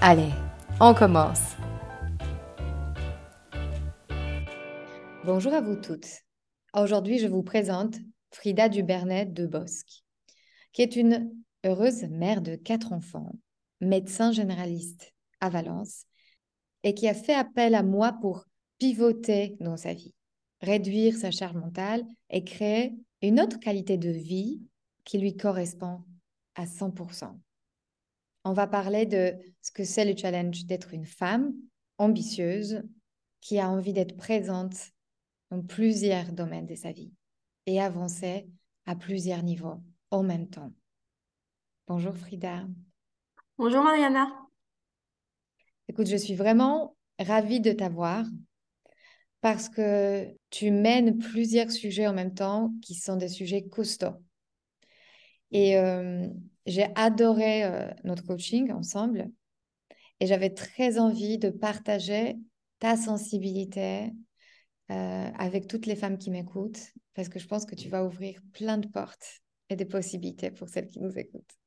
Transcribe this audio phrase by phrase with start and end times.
[0.00, 0.30] Allez,
[0.80, 1.56] on commence.
[5.24, 6.06] Bonjour à vous toutes.
[6.72, 7.96] Aujourd'hui, je vous présente
[8.30, 10.04] Frida Dubernet de Bosque,
[10.72, 11.32] qui est une
[11.66, 13.32] heureuse mère de quatre enfants,
[13.80, 16.04] médecin généraliste à Valence,
[16.84, 18.44] et qui a fait appel à moi pour
[18.78, 20.14] pivoter dans sa vie,
[20.60, 24.60] réduire sa charge mentale et créer une autre qualité de vie
[25.02, 26.04] qui lui correspond
[26.54, 27.36] à 100%
[28.48, 31.52] on va parler de ce que c'est le challenge d'être une femme
[31.98, 32.82] ambitieuse
[33.42, 34.74] qui a envie d'être présente
[35.50, 37.12] dans plusieurs domaines de sa vie
[37.66, 38.48] et avancer
[38.86, 40.72] à plusieurs niveaux en même temps.
[41.88, 42.66] Bonjour Frida.
[43.58, 44.32] Bonjour Mariana.
[45.88, 48.24] Écoute, je suis vraiment ravie de t'avoir
[49.42, 54.22] parce que tu mènes plusieurs sujets en même temps qui sont des sujets costauds.
[55.50, 56.28] Et euh,
[56.68, 59.30] j'ai adoré euh, notre coaching ensemble
[60.20, 62.36] et j'avais très envie de partager
[62.78, 64.12] ta sensibilité
[64.90, 68.40] euh, avec toutes les femmes qui m'écoutent parce que je pense que tu vas ouvrir
[68.52, 71.58] plein de portes et des possibilités pour celles qui nous écoutent.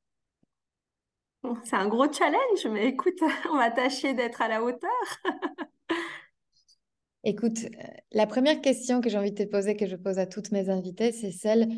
[1.64, 3.18] C'est un gros challenge, mais écoute,
[3.50, 4.90] on va tâcher d'être à la hauteur.
[7.24, 7.58] écoute,
[8.12, 10.68] la première question que j'ai envie de te poser, que je pose à toutes mes
[10.68, 11.68] invitées, c'est celle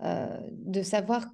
[0.00, 1.26] de savoir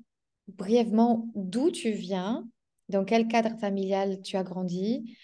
[0.49, 2.47] brièvement d'où tu viens,
[2.89, 5.17] dans quel cadre familial tu as grandi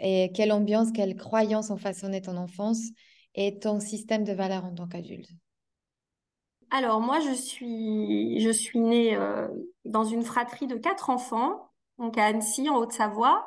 [0.00, 2.82] et quelle ambiance, quelle croyance ont façonné ton enfance
[3.34, 5.30] et ton système de valeurs en tant qu'adulte?
[6.70, 9.48] Alors moi, je suis, je suis née euh,
[9.84, 13.46] dans une fratrie de quatre enfants, donc à Annecy, en Haute-Savoie.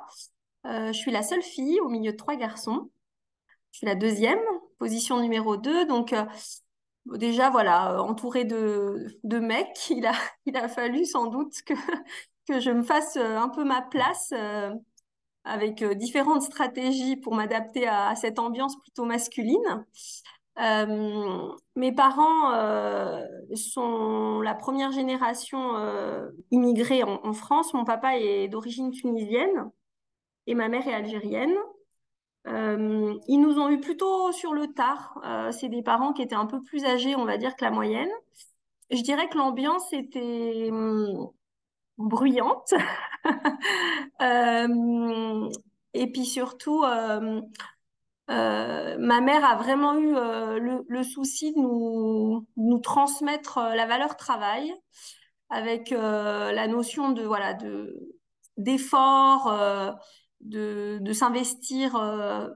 [0.65, 2.89] Euh, je suis la seule fille au milieu de trois garçons.
[3.71, 4.39] Je suis la deuxième,
[4.79, 5.85] position numéro deux.
[5.85, 6.25] Donc euh,
[7.05, 10.13] déjà, voilà, euh, entourée de, de mecs, il a,
[10.69, 11.61] fallu sans doute
[12.47, 14.71] que, je me fasse euh, un peu ma place euh,
[15.43, 19.85] avec différentes stratégies pour m'adapter à, cette ambiance plutôt masculine.
[21.75, 22.51] mes parents
[23.55, 25.59] sont la première génération
[26.51, 27.73] immigrée en, France.
[27.73, 29.71] Mon papa est d'origine tunisienne
[30.45, 31.55] et ma mère est algérienne.
[32.47, 35.19] Euh, ils nous ont eu plutôt sur le tard.
[35.25, 37.71] Euh, c'est des parents qui étaient un peu plus âgés, on va dire, que la
[37.71, 38.09] moyenne.
[38.89, 41.29] Je dirais que l'ambiance était hum,
[41.97, 42.73] bruyante.
[44.21, 45.49] euh,
[45.93, 46.81] et puis surtout,
[48.27, 54.73] ma mère a vraiment eu le, le, souci de nous, nous transmettre la valeur travail
[55.49, 57.93] avec la notion de voilà de
[58.57, 59.47] d'effort
[60.41, 62.47] de, s'investir euh,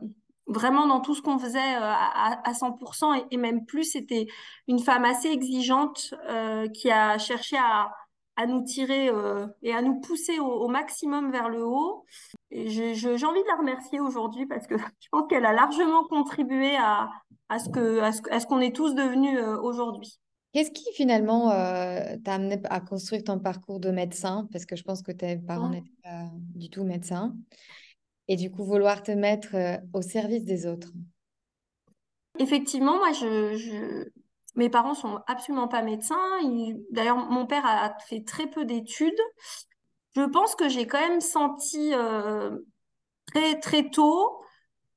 [0.48, 3.84] vraiment dans tout ce qu'on faisait euh, à, 100% et, même plus.
[3.92, 4.28] C'était
[4.68, 7.92] une femme assez exigeante euh, qui a cherché à,
[8.48, 9.10] nous tirer
[9.62, 12.04] et à nous pousser au, maximum vers le haut.
[12.52, 16.76] Et j'ai envie de la remercier aujourd'hui parce que je pense qu'elle a largement contribué
[16.76, 17.10] à,
[17.48, 20.20] à ce qu'on est tous devenus aujourd'hui.
[20.56, 24.48] Qu'est-ce qui finalement t'a amené à construire ton parcours de médecin?
[24.54, 25.72] Parce que je pense que tes parents mmh.
[25.72, 27.36] n'étaient pas du tout médecins
[28.30, 30.94] et du coup vouloir te mettre euh, au service des autres
[32.40, 34.08] Effectivement, moi, je,
[34.56, 36.40] mes parents sont absolument pas médecins.
[36.90, 39.20] D'ailleurs, mon père a fait très peu d'études.
[40.16, 42.58] Je pense que j'ai quand même senti euh,
[43.26, 44.42] très très tôt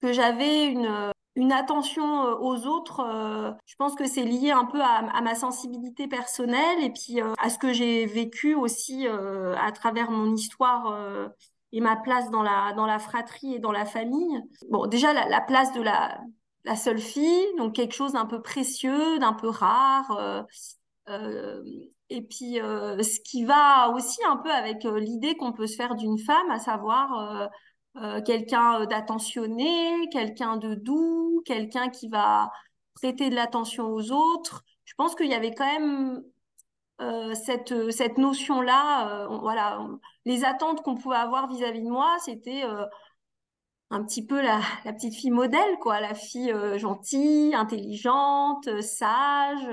[0.01, 3.03] que j'avais une, une attention euh, aux autres.
[3.67, 7.59] je pense que c'est lié un peu à, ma sensibilité personnelle et puis à ce
[7.59, 11.31] que j'ai vécu aussi à travers mon histoire
[11.73, 14.43] et ma place dans la, dans la fratrie et dans la famille.
[14.71, 16.19] Bon, déjà, la, place de la,
[16.77, 20.11] seule fille, donc quelque chose d'un peu précieux, d'un peu rare.
[20.19, 20.43] Euh,
[21.09, 21.63] euh,
[22.11, 25.95] et puis, euh, ce qui va aussi un peu avec l'idée qu'on peut se faire
[25.95, 27.51] d'une femme, à savoir
[28.25, 32.51] quelqu'un d'attentionné, quelqu'un de doux, quelqu'un qui va
[32.95, 34.65] prêter de l'attention aux autres.
[34.85, 36.23] Je pense qu'il y avait quand même
[37.35, 39.81] cette, cette notion-là, voilà,
[40.25, 42.65] les attentes qu'on pouvait avoir vis-à-vis de moi, c'était
[43.91, 49.69] un petit peu la, petite fille modèle, quoi, la fille gentille, intelligente, sage,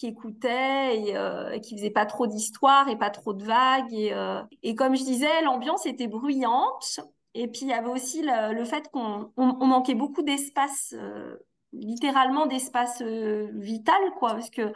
[0.00, 3.92] qui écoutait et euh, qui faisait pas trop d'histoires et pas trop de vagues.
[3.94, 7.00] Euh, et comme je disais, l'ambiance était bruyante.
[7.34, 11.36] Et puis il y avait aussi le, fait qu'on on, manquait beaucoup d'espace, euh,
[11.72, 14.72] littéralement d'espace vital, quoi, parce que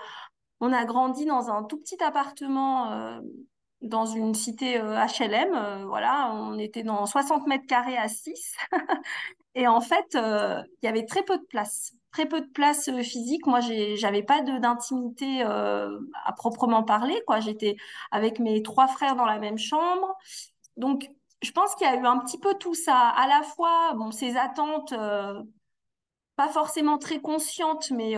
[0.60, 3.20] on a grandi dans un tout petit appartement
[3.82, 5.84] dans une cité HLM.
[5.86, 8.56] voilà, on était dans 60 mètres carrés à 6.
[9.56, 13.02] et en fait, il y avait très peu de place très peu de place euh,
[13.02, 13.46] physique.
[13.46, 13.60] Moi,
[13.96, 17.20] j'avais pas d'intimité euh, à proprement parler.
[17.26, 17.76] Quoi, j'étais
[18.12, 20.16] avec mes trois frères dans la même chambre.
[20.76, 21.10] Donc,
[21.44, 22.96] je pense qu'il y a eu un petit peu tout ça.
[22.96, 25.42] À la fois, bon, ces attentes, euh,
[26.36, 28.16] pas forcément très conscientes, mais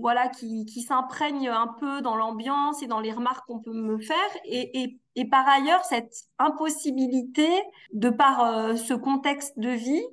[0.00, 3.98] voilà, qui, qui s'imprègnent un peu dans l'ambiance et dans les remarques qu'on peut me
[4.00, 4.16] faire.
[4.44, 4.98] Et,
[5.30, 7.48] par ailleurs, cette impossibilité,
[7.92, 10.04] de par ce contexte de vie,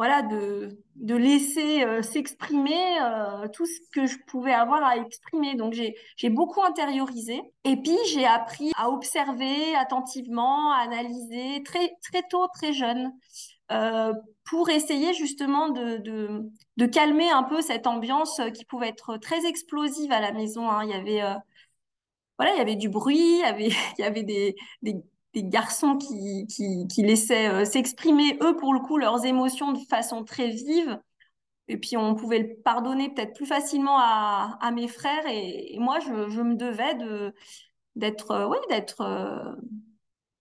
[0.00, 5.56] voilà, de, de laisser euh, s'exprimer euh, tout ce que je pouvais avoir à exprimer.
[5.56, 12.22] Donc j'ai beaucoup intériorisé et puis j'ai appris à observer attentivement, à analyser très très
[12.30, 13.12] tôt, très jeune.
[13.72, 14.14] Euh,
[14.48, 19.44] pour essayer justement de, de, de, calmer un peu cette ambiance qui pouvait être très
[19.46, 20.70] explosive à la maison.
[20.70, 20.84] Hein.
[20.84, 21.36] Il y avait
[22.38, 23.68] voilà, il y avait du bruit, il y avait,
[23.98, 24.96] il y avait des, des,
[25.34, 30.24] des garçons qui, qui, laissaient euh, s'exprimer, eux, pour le coup, leurs émotions de façon
[30.24, 30.98] très vive.
[31.68, 35.24] Et puis, on pouvait le pardonner peut-être plus facilement à, mes frères.
[35.28, 37.32] Et, moi, je, me devais de,
[37.94, 38.56] d'être euh, oui,
[39.00, 39.54] euh,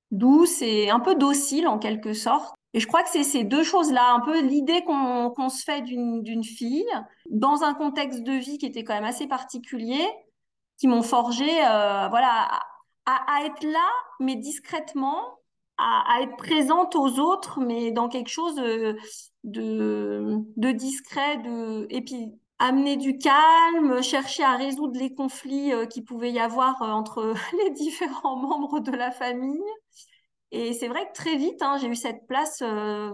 [0.09, 2.55] douce et un peu docile, en quelque sorte.
[2.73, 5.81] Et je crois que c'est ces deux choses-là, un peu l'idée qu'on, qu'on se fait
[5.81, 6.85] d'une, d'une fille,
[7.29, 10.03] dans un contexte de vie qui était quand même assez particulier,
[10.77, 12.47] qui m'ont forgé voilà,
[13.27, 13.87] à, être là,
[14.19, 15.39] mais discrètement,
[15.77, 18.97] à, être présente aux autres, mais dans quelque chose de,
[19.43, 21.87] de, discret, de...
[21.89, 26.81] et puis amener du calme, chercher à résoudre les conflits euh, qui pouvaient y avoir
[26.81, 27.33] euh, entre
[27.63, 29.63] les différents membres de la famille.
[30.51, 32.61] Et c'est vrai que très vite, hein, j'ai eu cette place.
[32.61, 33.11] Euh,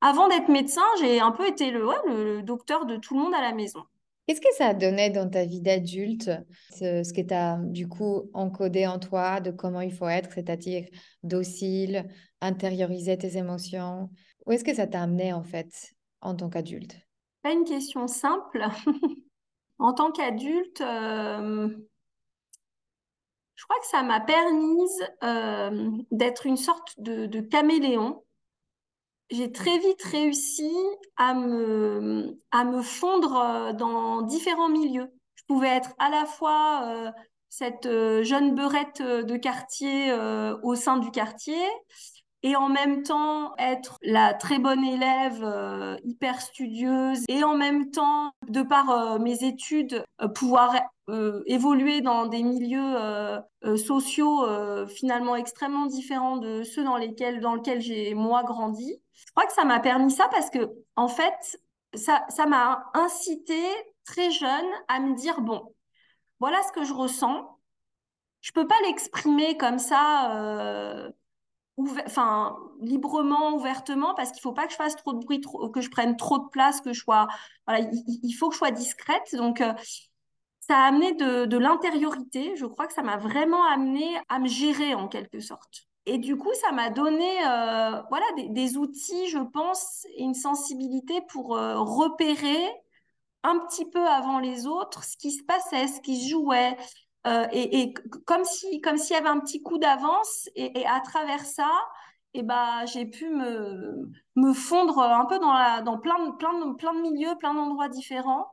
[0.00, 3.52] avant d'être médecin, j'ai un peu été le docteur de tout le monde à la
[3.52, 3.84] maison.
[4.26, 6.30] Qu'est-ce que ça a donné dans ta vie d'adulte,
[6.70, 10.86] ce, que tu as du coup encodé en toi de comment il faut être, c'est-à-dire
[11.22, 12.08] docile,
[12.40, 14.10] intérioriser tes émotions?
[14.46, 15.68] Où est-ce que ça t'a amené en fait
[16.22, 16.96] en tant qu'adulte?
[17.42, 18.64] Pas une question simple.
[19.78, 21.68] en tant qu'adulte, euh,
[23.56, 24.88] je crois que ça m'a permis
[25.22, 28.24] euh, d'être une sorte de caméléon
[29.30, 30.70] j'ai très vite réussi
[31.16, 35.12] à me, à me fondre euh, dans différents milieux.
[35.34, 37.10] Je pouvais être à la fois euh,
[37.48, 40.12] cette euh, jeune beurette de quartier
[40.62, 41.60] au sein du quartier
[42.44, 48.30] et en même temps être la très bonne élève hyper studieuse et en même temps
[48.48, 50.04] de par mes études
[50.36, 50.76] pouvoir
[51.46, 52.94] évoluer dans des milieux
[53.76, 54.46] sociaux
[54.86, 59.52] finalement extrêmement différents de ceux dans lesquels dans lesquels j'ai moi grandi je crois que
[59.52, 61.60] ça m'a permis ça parce que, en fait,
[61.94, 63.60] ça, ça m'a incité
[64.04, 65.74] très jeune à me dire, bon,
[66.40, 67.58] voilà ce que je ressens.
[68.40, 71.10] Je peux pas l'exprimer comme ça, euh,
[71.78, 75.40] enfin, librement, ouvertement, parce qu'il faut pas que je fasse trop de bruit,
[75.72, 77.26] que je prenne trop de place, que je sois,
[77.66, 79.34] voilà, il, faut que je sois discrète.
[79.34, 79.72] Donc, euh,
[80.60, 82.56] ça a amené de, de l'intériorité.
[82.56, 85.86] Je crois que ça m'a vraiment amené à me gérer en quelque sorte.
[86.06, 91.20] Et du coup, ça m'a donné euh, voilà, des, outils, je pense, et une sensibilité
[91.28, 92.58] pour euh, repérer
[93.42, 96.76] un petit peu avant les autres ce qui se passait, ce qui se jouait.
[97.26, 97.94] Euh, et,
[98.26, 101.70] comme s'il comme s'il y avait un petit coup d'avance, et, à travers ça,
[102.34, 106.32] et eh ben, j'ai pu me, me fondre un peu dans, la, dans plein, de,
[106.36, 108.46] plein, de, plein de milieux, plein d'endroits différents.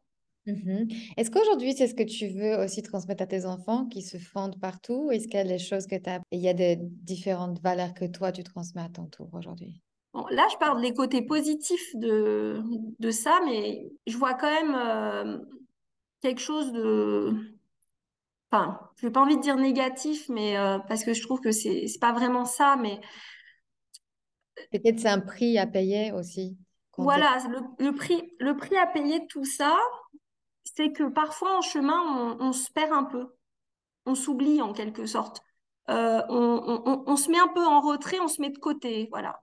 [0.46, 0.88] Mmh
[1.18, 4.60] Est-ce qu'aujourd'hui, c'est ce que tu veux aussi transmettre à tes enfants qui se fondent
[4.60, 5.10] partout?
[5.12, 6.20] Est-ce qu'il y a des choses que tu as...
[6.32, 9.82] Il y a des différentes valeurs que toi, tu transmets à ton tour aujourd'hui?
[10.14, 12.62] Bon, là, je parle des côtés positifs de,
[13.00, 15.38] de ça, mais je vois quand même euh,
[16.22, 17.34] quelque chose de...
[18.52, 21.52] Enfin, je n'ai pas envie de dire négatif, mais euh, parce que je trouve que
[21.52, 23.00] c'est n'est pas vraiment ça, mais...
[24.72, 26.58] Peut-être c'est un prix à payer aussi.
[26.98, 29.78] Voilà, le, le, prix, le prix à payer de tout ça,
[30.66, 33.28] c'est que parfois en chemin, on, se perd un peu.
[34.06, 35.42] On s'oublie en quelque sorte.
[35.88, 39.40] on, se met un peu en retrait, on se met de côté, voilà.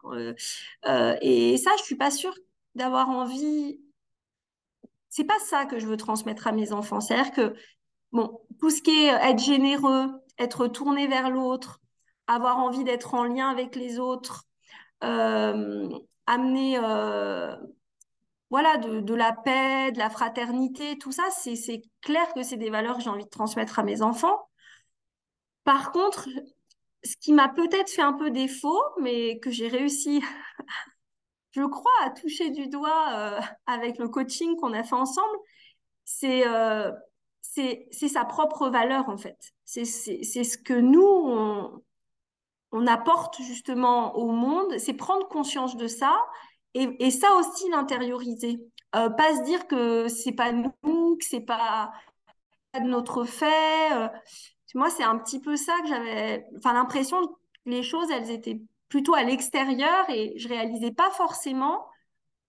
[1.22, 2.34] et ça, je suis pas sûre
[2.74, 3.80] d'avoir envie.
[5.08, 7.00] C'est pas ça que je veux transmettre à mes enfants.
[7.00, 7.54] C'est-à-dire que
[8.12, 11.80] bon, tout ce qui est être généreux, être tourné vers l'autre,
[12.26, 14.44] avoir envie d'être en lien avec les autres,
[15.00, 16.78] amener
[18.50, 22.96] voilà, de, la paix, de la fraternité, tout ça, c'est clair que c'est des valeurs
[22.96, 24.48] que j'ai envie de transmettre à mes enfants.
[25.64, 26.28] Par contre,
[27.04, 30.22] ce qui m'a peut-être fait un peu défaut, mais que j'ai réussi,
[31.52, 35.36] je crois, à toucher du doigt euh, avec le coaching qu'on a fait ensemble,
[36.04, 36.44] c'est
[37.58, 39.52] euh, sa propre valeur, en fait.
[39.64, 41.82] C'est ce que nous,
[42.72, 46.14] on, apporte justement au monde, c'est prendre conscience de ça
[46.74, 48.60] et, ça aussi, l'intérioriser.
[48.94, 51.92] Euh, pas se dire que c'est pas nous, que c'est pas,
[52.74, 53.92] de notre fait.
[53.92, 54.08] Euh.
[54.74, 57.32] moi, c'est un petit peu ça que j'avais, l'impression que
[57.66, 61.86] les choses, elles étaient plutôt à l'extérieur et je réalisais pas forcément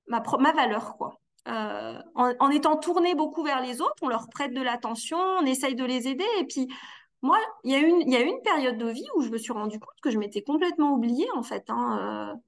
[0.07, 1.18] ma, ma valeur, quoi.
[1.47, 5.75] Euh, en, étant tourné beaucoup vers les autres, on leur prête de l'attention, on essaye
[5.75, 6.25] de les aider.
[6.39, 6.67] Et puis,
[7.21, 10.11] moi, il y a une, période de vie où je me suis rendu compte que
[10.11, 11.65] je m'étais complètement oubliée, en fait.
[11.69, 12.39] Hein,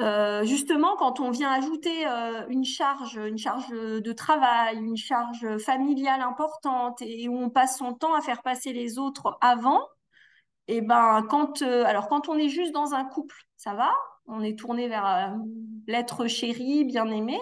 [0.00, 5.58] euh, justement, quand on vient ajouter euh, une charge, une charge de travail, une charge
[5.58, 9.82] familiale importante et où on passe son temps à faire passer les autres avant,
[10.68, 13.92] et eh ben quand, euh, alors quand on est juste dans un couple, ça va,
[14.26, 15.36] on est tourné vers
[15.86, 17.38] l'être chéri, bien aimé.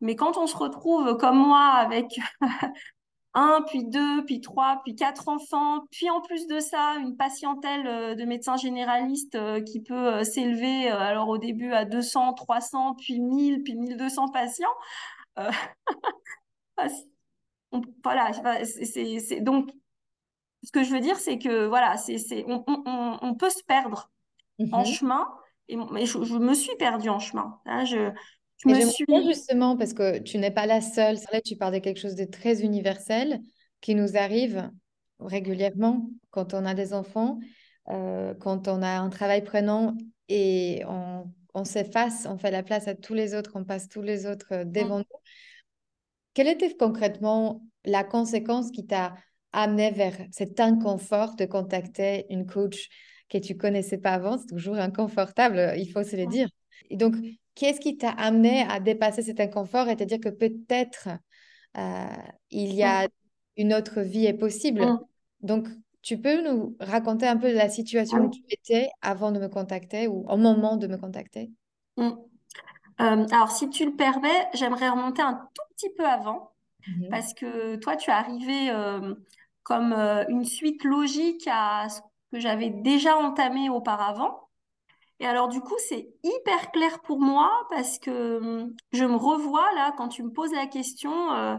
[0.00, 2.18] Mais quand on se retrouve comme moi avec
[3.34, 7.86] un, puis deux, puis trois, puis quatre enfants, puis en plus de ça, une patientèle
[7.86, 12.94] euh, de médecins généralistes euh, qui peut euh, s'élever alors au début à 200, 300,
[12.96, 14.66] puis 1000, puis 1200 patients.
[18.04, 18.30] voilà,
[18.64, 19.70] c'est donc
[20.62, 24.10] ce que je veux dire, c'est que voilà, c'est on, on, on, peut se perdre
[24.58, 24.92] en mm-hmm.
[24.92, 25.26] chemin.
[25.68, 27.58] Et, mais je, me suis perdue en chemin.
[27.64, 28.10] Hein, je,
[28.64, 29.04] je me suis...
[29.26, 32.24] justement, parce que tu n'es pas la seule, là tu parles de quelque chose de
[32.24, 33.40] très universel
[33.80, 34.70] qui nous arrive
[35.18, 37.38] régulièrement quand on a des enfants,
[37.88, 39.96] euh, quand on a un travail prenant
[40.28, 41.24] et on,
[41.54, 44.52] on s'efface, on fait la place à tous les autres, on passe tous les autres
[44.52, 45.04] euh, devant mmh.
[45.10, 45.18] nous.
[46.34, 49.14] Quelle était concrètement la conséquence qui t'a
[49.52, 52.88] amené vers cet inconfort de contacter une coach
[53.28, 54.38] que tu connaissais pas avant?
[54.38, 56.48] C'est toujours inconfortable, il faut se le dire.
[56.88, 57.14] Et donc,
[57.60, 61.08] qu'est-ce qui t'a amené à dépasser cet inconfort et te dire que peut-être
[61.76, 62.06] euh,
[62.50, 63.06] il y a
[63.58, 64.80] une autre vie est possible?
[64.80, 64.98] Mmh.
[65.42, 65.68] Donc,
[66.00, 69.48] tu peux nous raconter un peu la situation ah où tu étais avant de me
[69.48, 71.50] contacter ou au moment de me contacter?
[71.98, 72.08] Mmh.
[73.02, 76.52] euh, Alors, si tu le permets, j'aimerais remonter un tout petit peu avant
[76.88, 79.14] mmh parce que toi, tu es arrivé euh,
[79.64, 82.00] comme une suite logique à ce
[82.32, 84.48] que j'avais déjà entamé auparavant.
[85.20, 89.70] Et alors, du coup, c'est hyper clair pour moi parce que hum, je me revois
[89.74, 91.56] là, quand tu me poses la question, euh,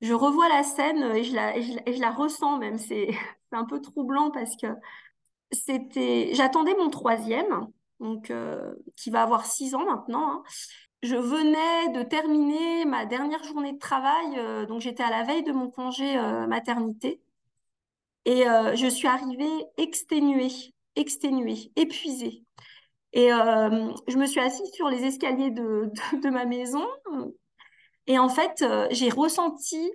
[0.00, 2.78] je revois la scène et je la, je la, ressens même.
[2.78, 3.08] C'est
[3.50, 4.68] un peu troublant parce que
[5.50, 7.66] c'était, j'attendais mon troisième,
[8.00, 10.30] donc euh, qui va avoir six ans maintenant.
[10.30, 10.42] Hein.
[11.02, 15.42] Je venais de terminer ma dernière journée de travail, euh, donc j'étais à la veille
[15.42, 16.16] de mon congé
[16.46, 17.20] maternité.
[18.24, 22.44] Et je suis arrivée exténuée, exténuée, épuisée.
[23.12, 25.90] Et euh, je me suis assise sur les escaliers de,
[26.30, 26.86] ma maison.
[28.06, 29.92] Et en fait, euh, j'ai ressenti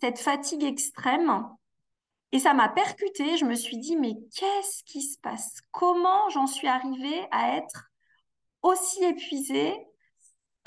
[0.00, 1.46] cette fatigue extrême.
[2.32, 3.36] Et ça m'a percuté.
[3.36, 5.60] Je me suis dit, mais qu'est-ce qui se passe?
[5.70, 7.90] Comment j'en suis arrivée à être
[8.62, 9.74] aussi épuisée?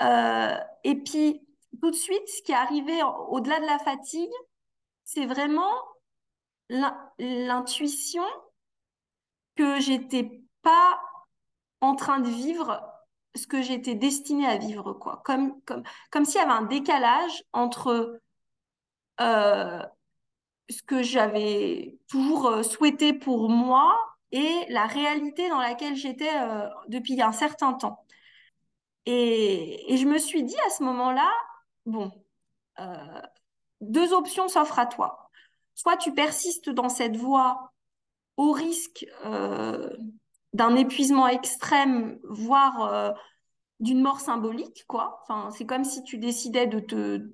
[0.02, 1.46] Euh, Et puis,
[1.82, 4.32] tout de suite, ce qui est arrivé au-delà de la fatigue,
[5.04, 5.74] c'est vraiment
[7.18, 8.24] l'intuition
[9.60, 10.98] que j'étais pas
[11.82, 12.82] en train de vivre
[13.34, 15.20] ce que j'étais destinée à vivre, quoi.
[15.26, 18.20] Comme, comme, comme s'il y avait un décalage entre
[19.20, 19.82] euh,
[20.70, 23.98] ce que j'avais toujours euh, souhaité pour moi
[24.32, 28.06] et la réalité dans laquelle j'étais euh, depuis un certain temps.
[29.04, 31.30] Et, et, je me suis dit à ce moment-là,
[31.84, 32.12] bon,
[33.82, 35.30] deux options s'offrent à toi.
[35.74, 37.72] Soit tu persistes dans cette voie
[38.40, 39.06] au risque
[40.52, 43.12] d'un épuisement extrême, voire euh,
[43.80, 45.20] d'une mort symbolique, quoi.
[45.22, 47.30] Enfin, c'est comme si tu décidais de te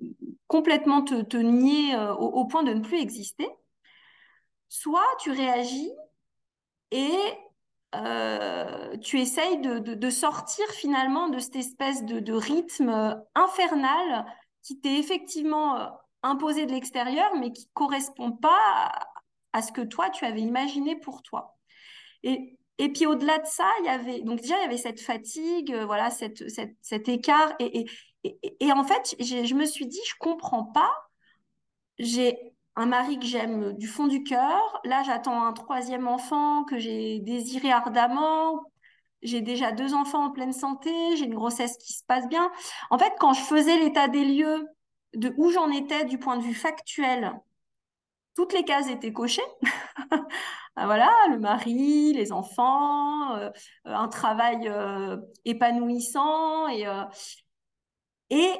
[0.47, 3.47] complètement te, nier euh, au, point de ne plus exister.
[4.67, 5.91] Soit tu réagis
[6.91, 7.17] et
[7.95, 14.25] euh, tu essayes de, sortir finalement de cette espèce de, rythme infernal
[14.61, 15.89] qui t'est effectivement
[16.21, 18.91] imposé de l'extérieur, mais qui correspond pas
[19.57, 21.57] à, ce que toi, tu avais imaginé pour toi.
[22.23, 25.01] Et, et puis au-delà de ça, il y avait, donc déjà, il y avait cette
[25.01, 27.53] fatigue, euh, voilà, cette, cette, cet écart.
[27.59, 27.85] Et,
[28.23, 30.91] et, et, en fait, je me suis dit, je comprends pas.
[31.99, 32.37] J'ai
[32.75, 34.79] un mari que j'aime du fond du cœur.
[34.85, 38.61] Là, j'attends un troisième enfant que j'ai désiré ardemment.
[39.23, 40.91] J'ai déjà deux enfants en pleine santé.
[41.15, 42.51] J'ai une grossesse qui se passe bien.
[42.91, 44.67] En fait, quand je faisais l'état des lieux
[45.15, 47.33] de où j'en étais du point de vue factuel,
[48.37, 49.41] toutes les cases étaient cochées.
[50.79, 53.49] Ah, voilà, le mari, les enfants, euh,
[53.85, 57.01] un travail euh, épanouissant et, euh,
[58.29, 58.51] et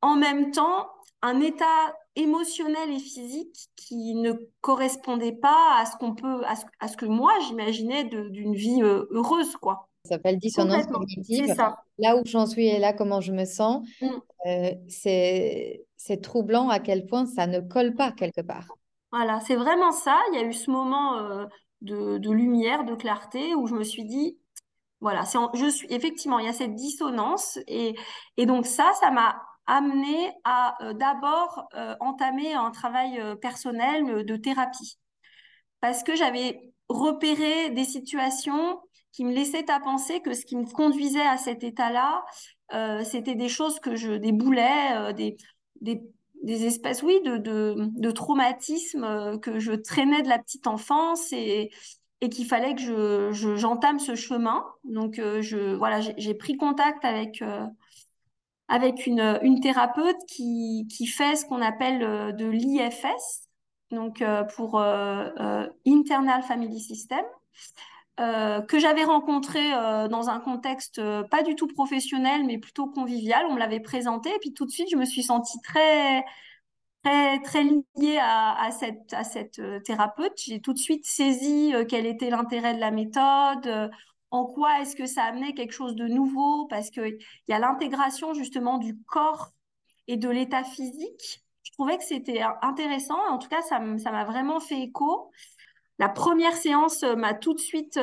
[0.00, 0.86] en même temps
[1.20, 6.96] un état émotionnel et physique qui ne correspondait pas à ce qu'on peut, à ce,
[6.96, 9.90] que moi j'imaginais d'une vie heureuse, quoi.
[10.04, 11.54] Ça s'appelle dissonance cognitive.
[11.98, 14.70] Là où j'en suis et là comment je me sens, mm.
[14.88, 18.66] c'est troublant à quel point ça ne colle pas quelque part.
[19.16, 20.20] Voilà, c'est vraiment ça.
[20.30, 21.46] Il y a eu ce moment
[21.80, 24.38] de, lumière, de clarté, où je me suis dit,
[25.00, 25.24] voilà,
[25.88, 27.96] effectivement, il y a cette dissonance, et,
[28.38, 34.36] donc ça, ça m'a amené à euh, d'abord euh, entamer un travail euh, personnel de
[34.36, 34.98] thérapie,
[35.80, 38.80] parce que j'avais repéré des situations
[39.12, 42.24] qui me laissaient à penser que ce qui me conduisait à cet état-là,
[43.04, 46.02] c'était des choses que je, des boulets, des
[46.46, 51.32] des espèces, oui, de, de, de traumatismes euh, que je traînais de la petite enfance
[51.32, 51.70] et,
[52.20, 52.80] et qu'il fallait que
[53.32, 54.64] je, j'entame ce chemin.
[54.84, 57.66] Donc, euh, je, voilà, j'ai, pris contact avec, euh,
[58.68, 63.48] avec une, une thérapeute qui, qui fait ce qu'on appelle de l'IFS,
[63.90, 64.22] donc
[64.54, 67.24] pour Internal Family System.
[68.16, 69.70] Que j'avais rencontré
[70.08, 73.44] dans un contexte pas du tout professionnel, mais plutôt convivial.
[73.48, 76.24] On me l'avait présenté, et puis tout de suite, je me suis sentie très,
[77.06, 77.62] très, très
[77.96, 80.32] liée à, cette, à cette euh, thérapeute.
[80.44, 83.88] J'ai tout de suite saisi euh, quel était l'intérêt de la méthode, euh,
[84.30, 87.18] en quoi est-ce que ça amenait quelque chose de nouveau, parce qu'il
[87.48, 89.52] y a l'intégration justement du corps
[90.08, 91.44] et de l'état physique.
[91.62, 93.18] Je trouvais que c'était intéressant.
[93.28, 95.30] En tout cas, ça m'a vraiment fait écho.
[95.98, 97.98] La première séance m'a tout de suite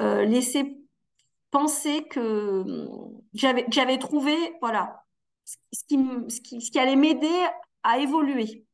[0.00, 0.76] laissé
[1.50, 2.64] penser que
[3.34, 5.02] j'avais trouvé voilà
[5.44, 7.46] ce qui, allait m'aider
[7.82, 8.64] à évoluer.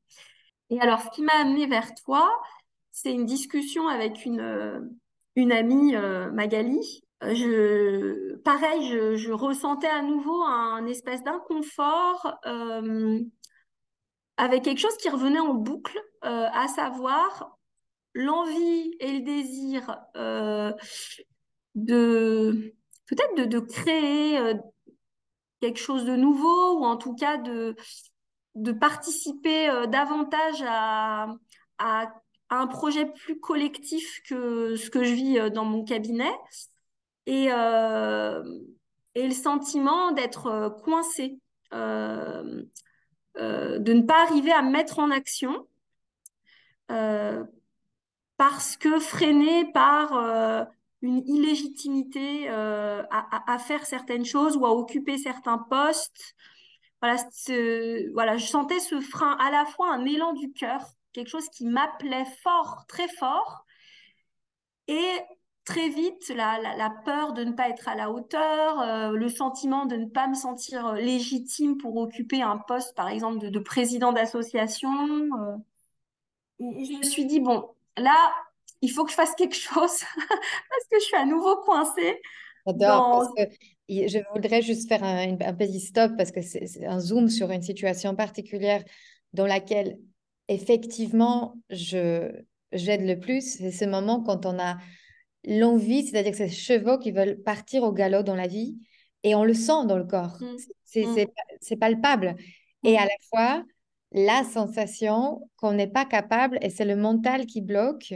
[0.70, 2.30] Et alors, ce qui m'a amené vers toi,
[2.92, 4.80] c'est une discussion avec une, euh,
[5.50, 7.02] amie, euh, Magali.
[7.24, 12.38] Euh, pareil, je, ressentais à nouveau un, espèce d'inconfort
[14.36, 17.57] avec quelque chose qui revenait en boucle, à savoir
[18.18, 19.98] l'envie et le désir
[21.74, 22.74] de
[23.06, 24.38] peut-être de, créer
[25.60, 27.76] quelque chose de nouveau ou en tout cas de,
[28.54, 31.28] de participer euh, davantage à,
[31.78, 32.12] à,
[32.50, 36.32] un projet plus collectif que ce que je vis euh, dans mon cabinet.
[37.26, 38.42] Et, euh,
[39.14, 41.38] et le sentiment d'être coincé,
[41.72, 42.64] de
[43.36, 45.66] ne pas arriver à mettre en action
[48.38, 50.66] parce que freiné par
[51.02, 56.34] une illégitimité à, à, faire certaines choses ou à occuper certains postes
[57.00, 60.80] voilà, je sentais ce frein, à la fois un élan du cœur,
[61.12, 63.64] quelque chose qui m'appelait fort, très fort,
[64.88, 65.20] et
[65.64, 69.96] très vite la, peur de ne pas être à la hauteur, euh, le sentiment de
[69.96, 74.90] ne pas me sentir euh, légitime pour occuper un poste, par exemple, de, président d'association.
[74.90, 75.56] Euh.
[76.58, 78.32] je me suis dit, bon, là,
[78.82, 82.20] il faut que je fasse quelque chose parce que je suis à nouveau coincée.
[82.66, 83.54] J'adore, parce que
[83.88, 88.14] je voudrais juste faire un, petit stop parce que c'est un zoom sur une situation
[88.14, 88.84] particulière
[89.32, 89.98] dans laquelle
[90.48, 92.30] effectivement je
[92.72, 93.56] j'aide le plus.
[93.56, 94.76] C'est ce moment quand on a
[95.44, 98.76] l'envie, c'est-à-dire que ces chevaux qui veulent partir au galop dans la vie
[99.22, 100.36] et on le sent dans le corps.
[100.40, 101.00] Mmh.
[101.00, 101.26] Mmh.
[101.60, 102.36] C'est palpable.
[102.84, 102.98] Et mmh.
[102.98, 103.64] à la fois,
[104.12, 108.14] la sensation qu'on n'est pas capable et c'est le mental qui bloque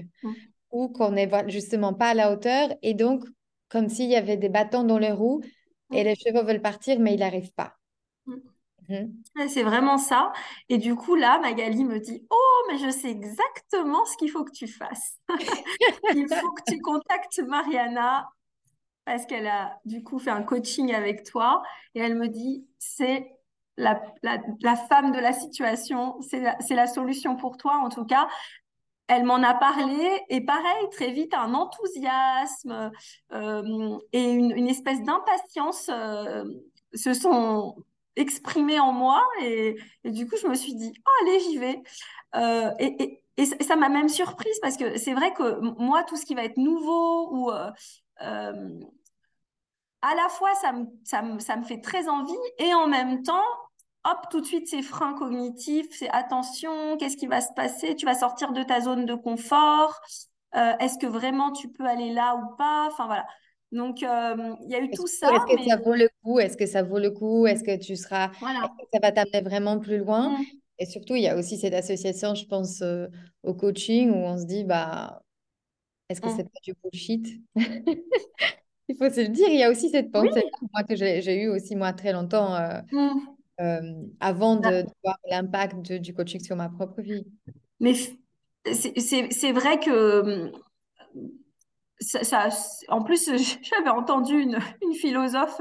[0.70, 3.24] ou qu'on n'est justement pas à la hauteur et donc
[3.68, 5.42] comme s'il y avait des bâtons dans les roues
[5.92, 7.74] et les chevaux veulent partir, mais ils n'arrivent pas.
[8.88, 9.22] Mhm.
[9.48, 10.32] C'est vraiment ça.
[10.68, 14.44] Et du coup, là, Magali me dit Oh, mais je sais exactement ce qu'il faut
[14.44, 15.18] que tu fasses.
[16.14, 18.28] Il faut que tu contactes Mariana
[19.04, 21.62] parce qu'elle a du coup fait un coaching avec toi.
[21.94, 23.30] Et elle me dit C'est
[23.76, 28.28] la, la, femme de la situation, c'est la, la, solution pour toi en tout cas
[29.08, 32.90] elle m'en a parlé et pareil, très vite, un enthousiasme
[33.32, 36.44] euh, et une, espèce d'impatience euh,
[36.94, 37.76] se sont
[38.16, 41.82] exprimés en moi et, du coup, je me suis dit, oh, allez, j'y vais.
[42.36, 46.24] Euh, et, et ça m'a même surprise parce que c'est vrai que moi, tout ce
[46.24, 47.50] qui va être nouveau ou
[50.04, 53.22] à la fois ça me, ça, me, ça me fait très envie et en même
[53.22, 53.44] temps,
[54.04, 57.94] hop, tout de suite, ces freins cognitifs, c'est attention, qu'est-ce qui va se passer?
[57.94, 60.00] Tu vas sortir de ta zone de confort.
[60.54, 62.88] Euh, est-ce que vraiment tu peux aller là ou pas?
[62.90, 63.26] Enfin voilà.
[63.70, 65.30] Donc, il y a eu tout ça.
[65.32, 66.38] Est-ce que ça vaut le coup?
[66.38, 67.46] Est-ce que ça vaut le coup?
[67.46, 68.30] Est-ce que tu seras.
[68.40, 68.58] Voilà.
[68.58, 70.30] Est-ce que ça va t'amener vraiment plus loin?
[70.30, 70.44] Mmh.
[70.78, 73.06] Et surtout, il y a aussi cette association, je pense, euh,
[73.42, 75.22] au coaching où on se dit, bah,
[76.08, 76.34] est-ce que mmh.
[76.36, 77.26] c'est pas du bullshit?
[78.88, 81.48] Il faut se le dire, il y a aussi cette pensée moi, que j'ai eu
[81.48, 83.20] aussi moi très longtemps euh, mmh.
[83.60, 83.80] Euh,
[84.20, 87.26] avant de, voir l'impact du coaching sur ma propre vie.
[87.80, 87.94] Mais
[88.64, 90.52] c'est vrai que
[92.00, 92.48] ça,
[92.88, 93.26] en plus,
[93.62, 94.58] j'avais entendu une,
[94.94, 95.60] philosophe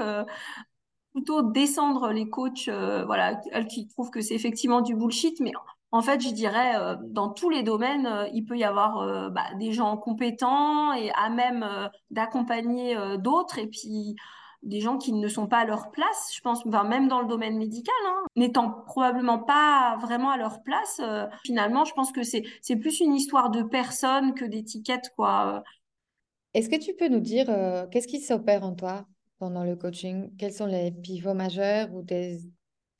[1.14, 3.36] plutôt descendre les coachs, euh, voilà,
[3.70, 5.52] qui trouvent que c'est effectivement du bullshit, mais
[5.92, 9.54] en fait, je dirais, euh, dans tous les domaines, euh, il peut y avoir bah,
[9.60, 11.66] des gens compétents et à même
[12.12, 14.16] d'accompagner d'autres, et puis
[14.64, 17.28] des gens qui ne sont pas à leur place, je pense, enfin, même dans le
[17.28, 21.02] domaine médical, hein, n'étant probablement pas vraiment à leur place,
[21.46, 22.44] finalement, je pense que c'est,
[22.80, 25.64] plus une histoire de personnes que d'étiquettes, quoi.
[26.54, 27.48] Est-ce que tu peux nous dire
[27.92, 29.06] qu'est-ce qui s'opère en toi
[29.40, 30.36] pendant le coaching?
[30.38, 32.40] Quels sont les pivots majeurs ou des...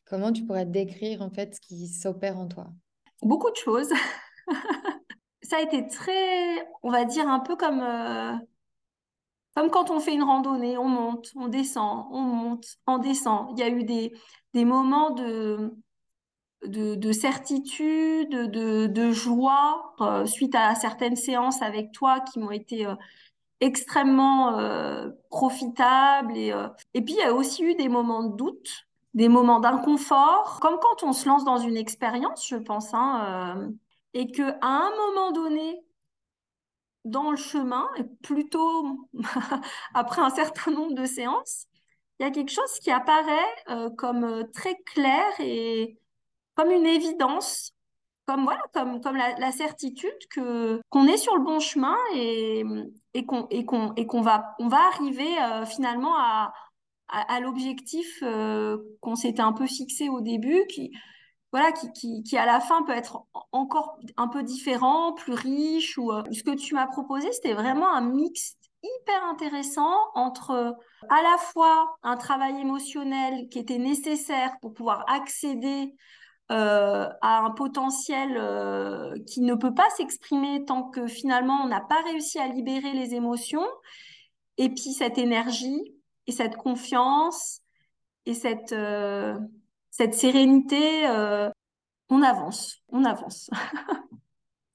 [0.06, 2.68] comment tu pourrais décrire en fait ce qui s'opère en toi?
[3.22, 3.92] Beaucoup de choses.
[5.44, 8.34] Ça a été très, on va dire, un peu comme, euh,
[9.56, 13.50] comme quand on fait une randonnée, on monte, on descend, on monte, on descend.
[13.52, 14.14] Il y a eu des,
[14.66, 15.74] moments de,
[16.66, 22.96] de, certitude, de, joie euh, suite à certaines séances avec toi qui m'ont été euh,
[23.60, 26.38] extrêmement euh, profitable.
[26.38, 26.54] Et,
[26.94, 30.78] et puis, il y a aussi eu des moments de doute, des moments d'inconfort, comme
[30.80, 33.70] quand on se lance dans une expérience, je pense, hein,
[34.14, 35.84] et qu'à un moment donné,
[37.06, 39.08] dans le chemin, et plutôt
[39.94, 41.66] après un certain nombre de séances,
[42.20, 45.98] il y a quelque chose qui apparaît comme très clair et
[46.56, 47.74] comme une évidence
[48.28, 52.64] comme voilà, comme, comme la, certitude que qu'on est sur le bon chemin et,
[53.14, 56.54] et qu'on et qu'on et qu'on va on va arriver euh, finalement à,
[57.12, 60.92] à, l'objectif euh, qu'on s'était un peu fixé au début, qui
[61.52, 65.98] voilà, qui, qui, qui, à la fin peut être encore un peu différent, plus riche.
[65.98, 70.76] Ou euh, ce que tu m'as proposé, c'était vraiment un mix hyper intéressant entre
[71.10, 75.94] à la fois un travail émotionnel qui était nécessaire pour pouvoir accéder
[76.52, 81.80] euh, a un potentiel euh, qui ne peut pas s'exprimer tant que finalement on n'a
[81.80, 83.66] pas réussi à libérer les émotions.
[84.58, 85.96] Et puis cette énergie
[86.28, 87.62] et cette confiance
[88.26, 89.38] et cette, euh,
[89.92, 91.06] cette sérénité,
[92.10, 93.50] on avance, on avance.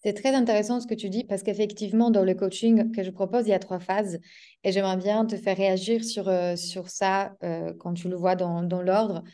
[0.03, 3.47] C'est très intéressant ce que tu dis parce qu'effectivement, dans le coaching que je propose,
[3.47, 4.21] il y a trois phases
[4.63, 7.33] et j'aimerais bien te faire réagir sur, sur ça
[7.81, 9.25] quand tu le vois dans, dans l'ordre.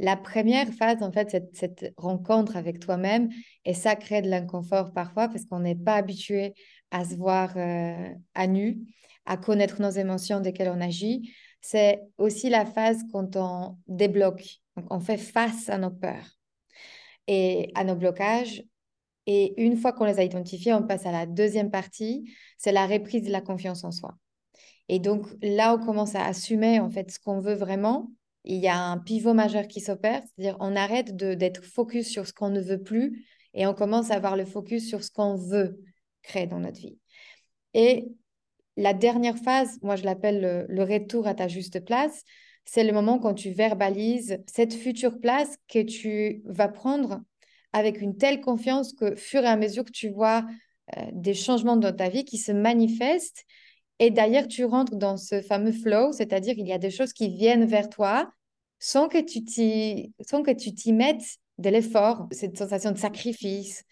[0.00, 3.28] La première phase, en fait, cette, cette rencontre avec toi-même,
[3.66, 6.54] et ça crée de l'inconfort parfois parce qu'on n'est pas habitué
[6.90, 8.78] à se voir euh, à nu,
[9.26, 11.34] à connaître nos émotions desquelles on agit.
[11.60, 16.38] C'est aussi la phase quand on débloque, on fait face à nos peurs
[17.26, 18.62] et à nos blocages.
[19.26, 22.86] Et une fois qu'on les a identifiés, on passe à la deuxième partie, c'est la
[22.86, 24.16] reprise de la confiance en soi.
[24.88, 28.10] Et donc là, on commence à assumer en fait ce qu'on veut vraiment
[28.44, 32.32] il y a un pivot majeur qui s'opère, c'est-à-dire on arrête d'être focus sur ce
[32.32, 35.80] qu'on ne veut plus et on commence à avoir le focus sur ce qu'on veut
[36.22, 36.98] créer dans notre vie.
[37.74, 38.08] Et
[38.76, 42.24] la dernière phase, moi je l'appelle le, retour à ta juste place,
[42.64, 47.20] c'est le moment quand tu verbalises cette future place que tu vas prendre
[47.72, 50.44] avec une telle confiance que fur et à mesure que tu vois
[50.96, 53.44] euh, des changements dans ta vie qui se manifestent,
[54.00, 57.28] et d'ailleurs, tu rentres dans ce fameux flow, c'est-à-dire il y a des choses qui
[57.28, 58.32] viennent vers toi
[58.78, 63.84] sans que tu t'y, sans que tu t'y mettes de l'effort, cette sensation de sacrifice.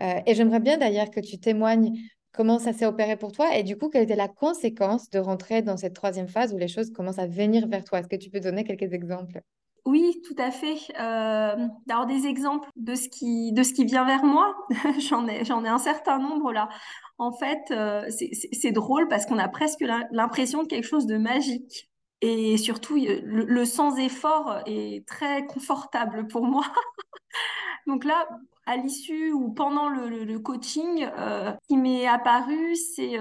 [0.00, 1.92] Euh, et j'aimerais bien d'ailleurs que tu témoignes
[2.32, 5.62] comment ça s'est opéré pour toi et du coup, quelle était la conséquence de rentrer
[5.62, 8.00] dans cette troisième phase où les choses commencent à venir vers toi?
[8.00, 9.42] Est-ce que tu peux donner quelques exemples?
[9.84, 10.76] Oui, tout à fait.
[11.00, 14.54] Euh, alors des exemples de ce qui de ce qui vient vers moi,
[14.98, 16.68] j'en ai j'en ai un certain nombre là.
[17.16, 18.08] En fait, euh,
[18.52, 21.88] c'est drôle parce qu'on a presque l'impression de quelque chose de magique.
[22.20, 26.64] Et surtout, le, sans effort est très confortable pour moi.
[27.86, 28.28] Donc là,
[28.68, 33.16] à l'issue ou pendant le, coaching, euh, qui m'est apparu, c'est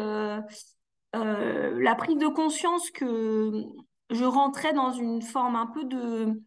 [1.14, 3.64] la prise de conscience que
[4.10, 6.42] je rentrais dans une forme un peu de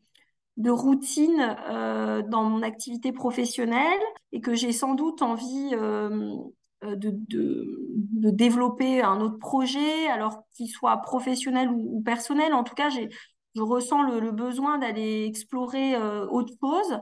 [0.61, 4.01] de routine euh, dans mon activité professionnelle
[4.33, 6.37] et que j'ai sans doute envie euh,
[6.83, 12.53] de, de, développer un autre projet, alors qu'il soit professionnel ou, personnel.
[12.53, 17.01] En tout cas, je ressens le, besoin d'aller explorer euh, autre chose.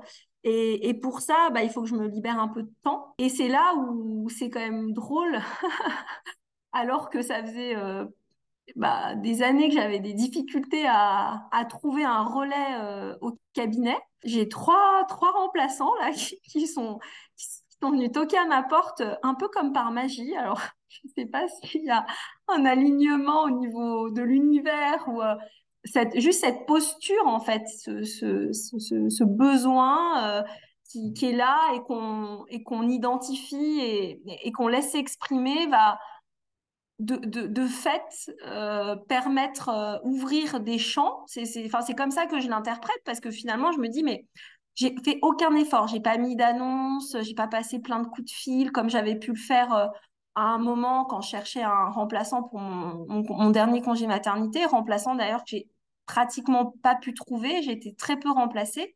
[0.51, 3.15] Et, pour ça, bah, il faut que je me libère un peu de temps.
[3.19, 5.41] Et c'est là où c'est quand même drôle,
[6.73, 8.07] alors que ça faisait euh,
[8.77, 13.99] bah, des années que j'avais des difficultés à, trouver un relais euh, au cabinet.
[14.25, 15.93] J'ai trois, remplaçants
[16.45, 16.99] qui sont
[17.83, 20.35] venus toquer à ma porte un peu comme par magie.
[20.37, 22.07] Alors, je ne sais pas s'il y a
[22.49, 25.35] un alignement au niveau de l'univers ou euh,
[26.17, 30.43] juste cette posture, en fait, ce, besoin euh,
[30.89, 35.99] qui, est là et qu'on identifie et, qu'on laisse s'exprimer va
[36.99, 41.25] de, fait euh, permettre, euh, ouvrir des champs.
[41.27, 44.27] C'est comme ça que je l'interprète parce que finalement, je me dis, mais
[44.75, 45.89] j'ai fait aucun effort.
[45.89, 49.33] J'ai pas mis d'annonce, j'ai pas passé plein de coups de fil comme j'avais pu
[49.33, 49.87] le faire euh,
[50.35, 54.65] à un moment quand je cherchais un remplaçant pour mon, mon dernier congé maternité.
[54.65, 55.69] Remplaçant d'ailleurs que j'ai
[56.09, 57.63] pratiquement pas pu trouver.
[57.63, 58.95] J'ai été très peu remplacée.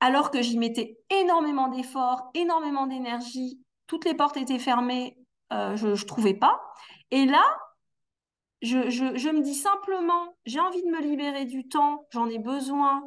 [0.00, 3.60] Alors que j'y mettais énormément d'efforts, énormément d'énergie.
[3.86, 5.16] Toutes les portes étaient fermées.
[5.52, 6.60] Euh, je ne trouvais pas.
[7.10, 7.44] Et là,
[8.62, 13.02] je, me dis simplement, j'ai envie de me libérer du temps, j'en ai besoin,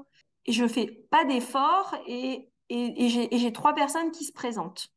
[0.46, 4.90] et je fais pas d'efforts, et j'ai trois personnes qui se présentent.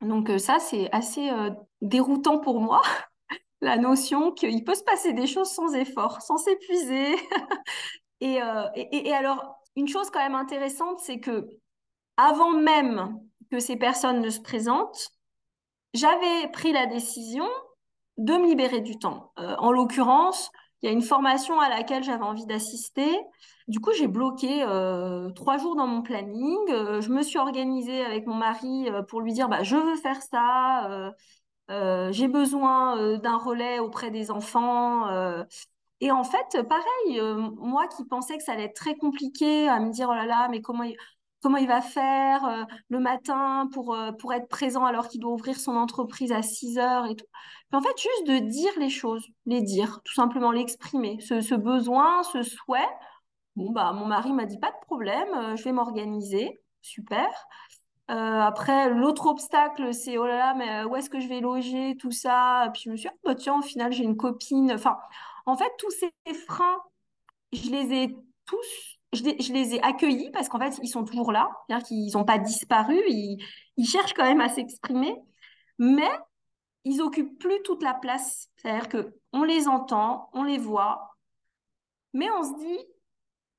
[0.00, 2.82] Donc euh, ça, c'est assez euh, déroutant pour moi,
[3.60, 7.16] la notion qu'il peut se passer des choses sans effort, sans s'épuiser.
[8.20, 11.48] et, euh, et, alors, une chose quand même intéressante, c'est que
[12.16, 13.18] avant même
[13.50, 15.10] que ces personnes ne se présentent,
[15.94, 17.46] j'avais pris la décision
[18.18, 19.32] de me libérer du temps.
[19.38, 20.50] Euh, en l'occurrence,
[20.82, 23.10] il y a une formation à laquelle j'avais envie d'assister.
[23.68, 26.58] Du coup, j'ai bloqué euh, trois jours dans mon planning.
[26.68, 31.12] Je me suis organisée avec mon mari pour lui dire bah, je veux faire ça.
[31.70, 35.08] Euh, euh, j'ai besoin d'un relais auprès des enfants.
[36.00, 37.20] et en fait, pareil,
[37.56, 40.48] moi qui pensais que ça allait être très compliqué à me dire oh là là,
[40.50, 45.32] mais comment il, va faire euh, le matin pour, euh, être présent alors qu'il doit
[45.32, 47.26] ouvrir son entreprise à 6 heures et tout.
[47.72, 52.22] En fait, juste de dire les choses, les dire, tout simplement l'exprimer, ce, ce, besoin,
[52.22, 52.88] ce souhait.
[53.56, 57.28] Bon, bah, mon mari m'a dit pas de problème, euh, je vais m'organiser, super.
[58.10, 61.96] Euh, après, l'autre obstacle, c'est oh là là, mais où est-ce que je vais loger,
[61.98, 62.70] tout ça?
[62.72, 64.72] Puis je me suis dit, oh, bah, tiens, au final, j'ai une copine.
[64.72, 64.96] Enfin,
[65.46, 66.12] en fait, tous ces
[66.46, 66.80] freins,
[67.52, 68.16] je les ai
[68.46, 72.24] tous je les, ai accueillis parce qu'en fait, ils sont toujours là, c'est-à-dire qu'ils n'ont
[72.24, 73.42] pas disparu, ils,
[73.76, 75.14] ils, cherchent quand même à s'exprimer,
[75.78, 76.10] mais
[76.84, 78.48] ils occupent plus toute la place.
[78.56, 81.16] C'est-à-dire qu'on les entend, on les voit,
[82.12, 82.78] mais on se dit,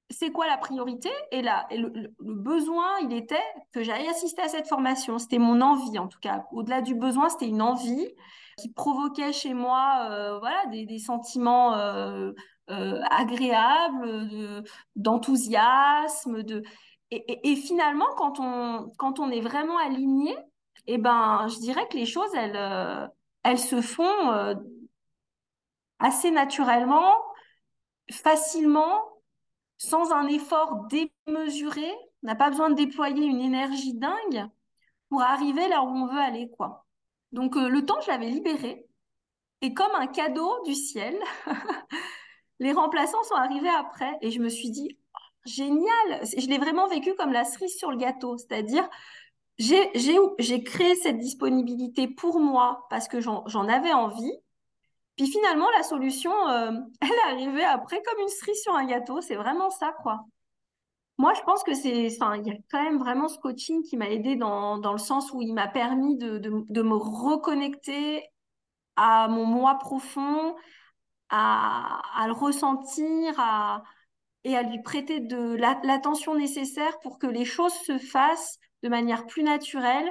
[0.09, 1.09] c'est quoi la priorité?
[1.31, 3.43] Et là, et le, besoin, il était
[3.73, 5.19] que j'aille assister à cette formation.
[5.19, 6.45] C'était mon envie, en tout cas.
[6.51, 8.07] Au-delà du besoin, c'était une envie
[8.57, 12.31] qui provoquait chez moi euh, voilà, des, sentiments euh,
[12.69, 14.63] euh, agréable,
[14.95, 16.43] d'enthousiasme.
[16.43, 16.63] De,
[17.11, 20.35] et, finalement, quand on, quand on est vraiment aligné,
[20.87, 23.11] eh ben, je dirais que les choses, elles,
[23.43, 24.55] elles se font
[25.99, 27.13] assez naturellement,
[28.11, 29.01] facilement,
[29.77, 31.89] sans un effort démesuré.
[32.23, 34.47] On n'a pas besoin de déployer une énergie dingue
[35.09, 36.85] pour arriver là où on veut aller, quoi.
[37.31, 38.85] Donc, euh, le temps, je l'avais libéré.
[39.61, 41.17] Et comme un cadeau du ciel,
[42.59, 46.87] les remplaçants sont arrivés après et je me suis dit, oh, génial, je l'ai vraiment
[46.87, 48.87] vécu comme la cerise sur le gâteau, c'est-à-dire
[49.57, 54.33] j'ai créé cette disponibilité pour moi parce que j'en avais envie.
[55.17, 59.21] Puis finalement, la solution, euh, elle est arrivée après comme une cerise sur un gâteau.
[59.21, 60.21] C'est vraiment ça, quoi.
[61.17, 63.97] Moi, je pense que c'est, enfin, il y a quand même vraiment ce coaching qui
[63.97, 68.23] m'a aidé dans, dans le sens où il m'a permis de, de, me reconnecter
[68.95, 70.55] à mon moi profond,
[71.29, 73.83] à, à le ressentir à,
[74.43, 79.25] et à lui prêter de l'attention nécessaire pour que les choses se fassent de manière
[79.25, 80.09] plus naturelle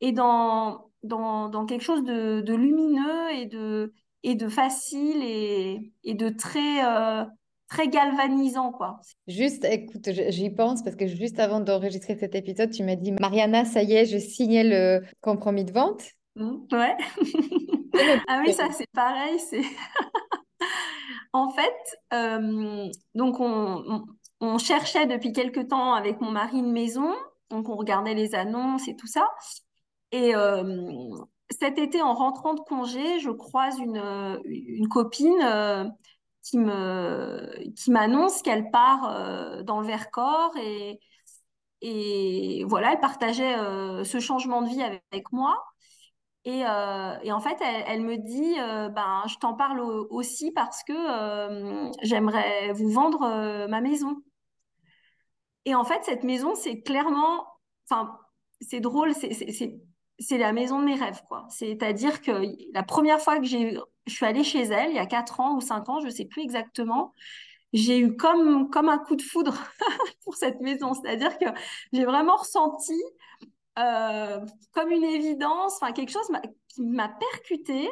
[0.00, 5.92] et dans, dans, dans quelque chose de, de, lumineux et de, et de facile et,
[6.04, 7.24] et de très, euh,
[7.68, 8.72] très galvanisant.
[8.72, 9.00] Quoi.
[9.26, 13.64] Juste, écoute, j'y pense parce que juste avant d'enregistrer cet épisode, tu m'as dit, Mariana,
[13.64, 16.02] ça y est, je signais le compromis de vente.
[16.36, 16.96] Mmh, ouais.
[18.28, 19.62] ah oui, ça c'est pareil, c'est...
[21.34, 24.06] En fait, euh, donc on,
[24.40, 27.12] on, cherchait depuis quelque temps avec mon mari une maison,
[27.50, 29.28] donc on regardait les annonces et tout ça.
[30.10, 30.62] Et euh,
[31.50, 35.84] cet été, en rentrant de congé, je croise une, une copine euh,
[36.42, 40.54] qui me qui m'annonce qu'elle part dans le Vercors
[41.80, 43.56] et voilà, elle partageait
[44.04, 45.62] ce changement de vie avec, moi.
[46.44, 48.54] Et, en fait, elle, elle me dit,
[48.94, 54.16] ben, je t'en parle aussi parce que j'aimerais vous vendre ma maison.
[55.64, 57.46] Et en fait, cette maison, c'est clairement,
[57.90, 58.18] enfin,
[58.60, 59.80] c'est drôle, c'est
[60.30, 61.46] la maison de mes rêves, quoi.
[61.48, 62.32] C'est-à-dire que
[62.72, 65.56] la première fois que j'ai, je suis allée chez elle, il y a 4 ans
[65.56, 67.14] ou 5 ans, je ne sais plus exactement,
[67.72, 69.54] j'ai eu comme, comme un coup de foudre
[70.24, 70.94] pour cette maison.
[70.94, 71.46] C'est-à-dire que
[71.92, 73.00] j'ai vraiment ressenti
[73.78, 74.40] euh,
[74.72, 76.28] comme une évidence, enfin quelque chose
[76.68, 77.88] qui m'a percuté.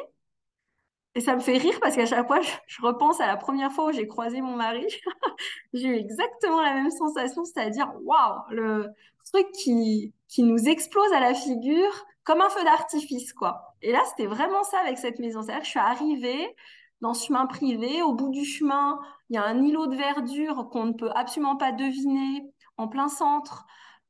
[1.15, 3.85] Et ça me fait rire parce qu'à chaque fois, je, repense à la première fois
[3.85, 4.85] où j'ai croisé mon mari.
[5.73, 8.87] j'ai eu exactement la même sensation, c'est-à-dire, waouh, le
[9.31, 13.73] truc qui, qui nous explose à la figure comme un feu d'artifice, quoi.
[13.81, 15.41] Et là, c'était vraiment ça avec cette maison.
[15.41, 16.55] C'est-à-dire que je suis arrivée
[16.99, 18.01] dans ce chemin privé.
[18.01, 21.55] Au bout du chemin, il y a un îlot de verdure qu'on ne peut absolument
[21.55, 22.43] pas deviner
[22.75, 23.65] en plein centre.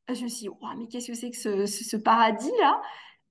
[0.09, 0.49] Je me suis dit,
[0.79, 2.81] mais qu'est-ce que c'est que ce, paradis-là?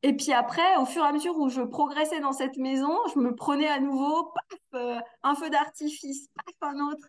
[0.05, 3.18] Et puis après, au fur et à mesure où je progressais dans cette maison, je
[3.18, 7.09] me prenais à nouveau, paf, euh, un feu d'artifice, paf, un autre.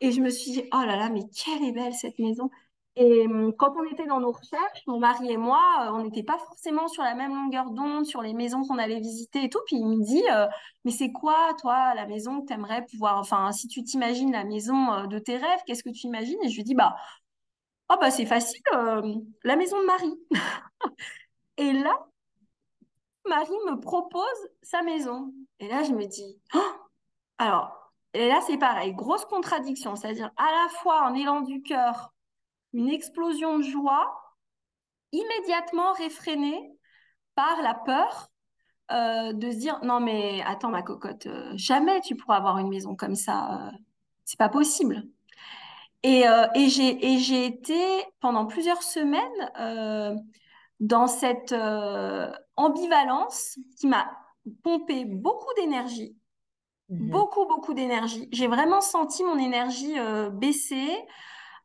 [0.00, 2.50] et je me suis dit, oh là là, mais quelle est belle cette maison.
[2.96, 6.22] Et hum, quand on était dans nos recherches, mon mari et moi, euh, on n'était
[6.22, 9.60] pas forcément sur la même longueur d'onde sur les maisons qu'on allait visiter et tout.
[9.66, 10.46] Puis il me dit, euh,
[10.84, 14.44] mais c'est quoi, toi, la maison que tu aimerais pouvoir, enfin, si tu t'imagines la
[14.44, 16.38] maison de tes rêves, qu'est-ce que tu imagines?
[16.44, 16.94] Et je lui dis, bah,
[17.90, 18.62] oh, bah c'est facile,
[19.44, 20.14] la maison de Marie.
[21.56, 22.06] et là,
[23.26, 24.22] Marie me propose
[24.62, 25.32] sa maison.
[25.58, 26.60] Et là, je me dis, oh
[27.38, 32.13] alors, et là, c'est pareil, grosse contradiction, c'est-à-dire à la fois en élan du cœur,
[32.74, 34.12] une explosion de joie,
[35.12, 36.76] immédiatement réfrénée
[37.34, 38.30] par la peur
[38.92, 42.68] euh, de se dire, non mais attends ma cocotte, euh, jamais tu pourras avoir une
[42.68, 43.70] maison comme ça, euh,
[44.24, 45.04] c'est pas possible.
[46.02, 47.82] Et, et j'ai été
[48.20, 49.22] pendant plusieurs semaines
[50.78, 51.54] dans cette
[52.56, 54.14] ambivalence qui m'a
[54.62, 56.14] pompé beaucoup d'énergie,
[56.90, 57.08] mhm.
[57.08, 58.28] beaucoup, beaucoup d'énergie.
[58.32, 59.94] J'ai vraiment senti mon énergie
[60.32, 60.94] baisser,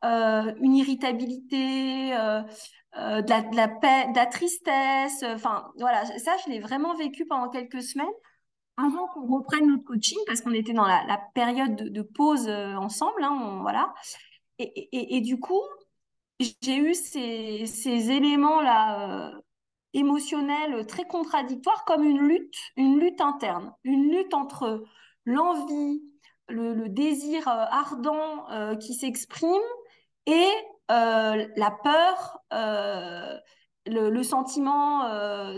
[0.04, 5.24] une irritabilité, de la, de, la paix, de la tristesse.
[5.24, 8.08] Enfin, voilà, ça, je l'ai vraiment vécu pendant quelques semaines
[8.78, 13.60] avant qu'on reprenne notre coaching, parce qu'on était dans la, période de, pause ensemble, hein,
[13.62, 13.94] voilà.
[14.60, 15.62] Et, du coup,
[16.40, 19.42] j'ai eu ces, éléments-là euh,
[19.94, 24.84] émotionnels très contradictoires comme une lutte, une lutte interne, une lutte entre
[25.26, 26.02] l'envie,
[26.48, 29.50] le, désir euh, ardent euh, qui s'exprime
[30.30, 30.50] et
[30.88, 35.08] la peur, le, le, sentiment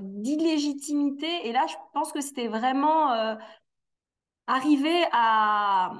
[0.01, 1.47] d'illégitimité.
[1.47, 3.37] Et là, je pense que c'était vraiment
[4.51, 5.91] arriver à,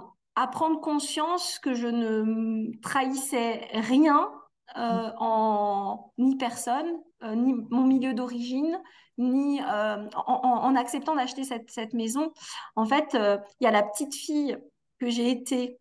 [0.51, 4.29] prendre conscience que je ne trahissais rien
[4.75, 8.81] euh, en ni personne, euh, ni mon milieu d'origine,
[9.17, 12.33] ni euh, en, acceptant d'acheter cette, cette, maison.
[12.75, 14.57] En fait, il y a la petite fille
[14.99, 15.77] que j'ai été,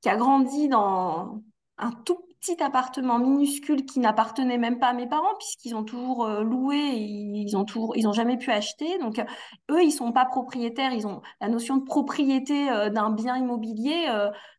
[0.00, 1.42] qui a grandi dans
[1.78, 6.26] un tout petit appartement minuscule qui n'appartenait même pas à mes parents puisqu'ils ont toujours
[6.28, 8.98] loué, ils ont toujours, ils ont jamais pu acheter.
[8.98, 9.18] Donc
[9.70, 14.06] eux, ils sont pas propriétaires, ils ont la notion de propriété d'un bien immobilier.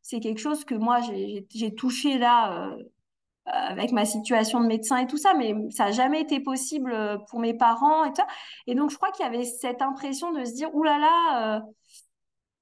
[0.01, 2.75] c'est quelque chose que moi j'ai touché là
[3.47, 6.91] euh, avec ma situation de médecin et tout ça, mais ça n'a jamais été possible
[6.91, 8.21] euh, pour mes parents et tout.
[8.65, 11.57] Et donc, je crois qu'il y avait cette impression de se dire, oulala, là là,
[11.57, 11.61] euh,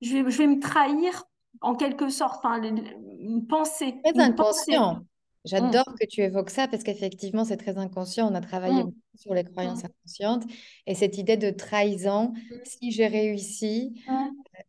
[0.01, 1.23] je, vais, je vais me trahir
[1.61, 3.95] en quelque sorte, enfin, une pensée.
[4.03, 5.01] Très inconscient.
[5.45, 5.95] J'adore mm.
[5.99, 8.29] que tu évoques ça parce qu'effectivement, c'est très inconscient.
[8.31, 8.93] On a travaillé mm.
[9.15, 9.87] sur les croyances mm.
[9.87, 10.43] inconscientes
[10.87, 12.33] et cette idée de trahison.
[12.63, 14.01] Si j'ai réussi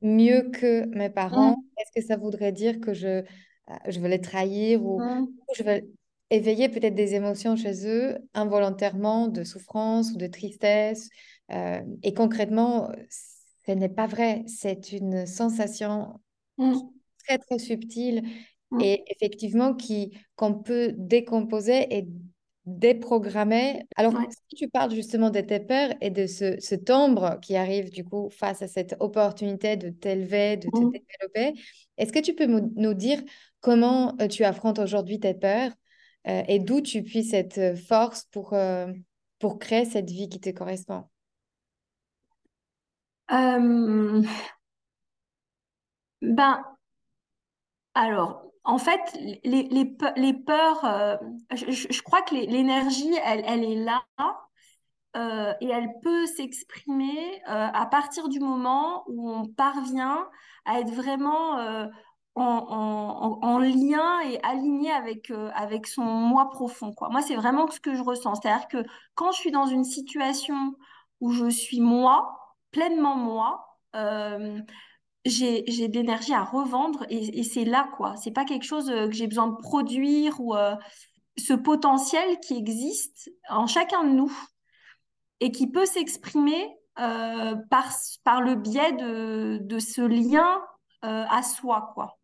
[0.02, 3.24] mieux que mes parents, est-ce que ça voudrait dire que je,
[3.88, 5.86] je vais les trahir ou, ou je vais
[6.30, 11.08] éveiller peut-être des émotions chez eux involontairement de souffrance ou de tristesse.
[11.52, 12.90] Euh, et concrètement,
[13.66, 14.42] ce n'est pas vrai.
[14.46, 16.20] C'est une sensation
[16.58, 16.74] mmh.
[17.24, 18.22] très, très subtile
[18.70, 18.80] mmh.
[18.80, 22.08] et effectivement qui, qu'on peut décomposer et
[22.64, 23.84] déprogrammer.
[23.94, 27.90] Alors, si tu parles justement de tes peurs et de ce, ce timbre qui arrive
[27.90, 30.90] du coup face à cette opportunité de t'élever, de te mmh.
[30.90, 31.60] développer,
[31.96, 33.22] est-ce que tu peux nous dire
[33.60, 35.70] comment euh, tu affrontes aujourd'hui tes peurs
[36.28, 38.92] euh, et d'où tu puisses cette euh, force pour, euh,
[39.38, 41.04] pour créer cette vie qui te correspond?
[46.26, 46.62] Ben,
[47.94, 49.00] alors, en fait,
[49.44, 51.18] les, les, peurs,
[51.52, 54.02] je, crois que l'énergie, elle, elle, est là.
[55.16, 60.28] euh, et elle peut s'exprimer euh, à partir du moment où on parvient
[60.64, 61.86] à être vraiment euh,
[62.34, 66.92] en, en, lien et aligné avec, avec son moi profond.
[67.10, 68.34] Moi, c'est vraiment ce que je ressens.
[68.34, 70.74] C'est-à-dire que quand je suis dans une situation
[71.20, 72.36] où je suis moi,
[72.72, 73.64] pleinement moi,
[75.28, 78.16] j'ai de l'énergie à revendre et, c'est là, quoi.
[78.16, 80.54] C'est pas quelque chose que j'ai besoin de produire ou
[81.38, 84.32] ce potentiel qui existe en chacun de nous
[85.40, 86.66] et qui peut s'exprimer
[86.98, 87.92] euh, par,
[88.24, 90.62] par le biais de, de ce lien
[91.04, 92.18] euh, à soi, quoi.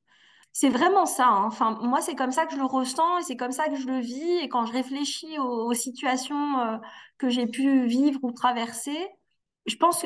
[0.55, 1.29] C'est vraiment ça.
[1.29, 1.45] Hein.
[1.47, 3.87] Enfin, moi, c'est comme ça que je le ressens et c'est comme ça que je
[3.87, 4.39] le vis.
[4.43, 6.77] Et quand je réfléchis aux, situations euh,
[7.19, 8.99] que j'ai pu vivre ou traverser,
[9.67, 10.05] je pense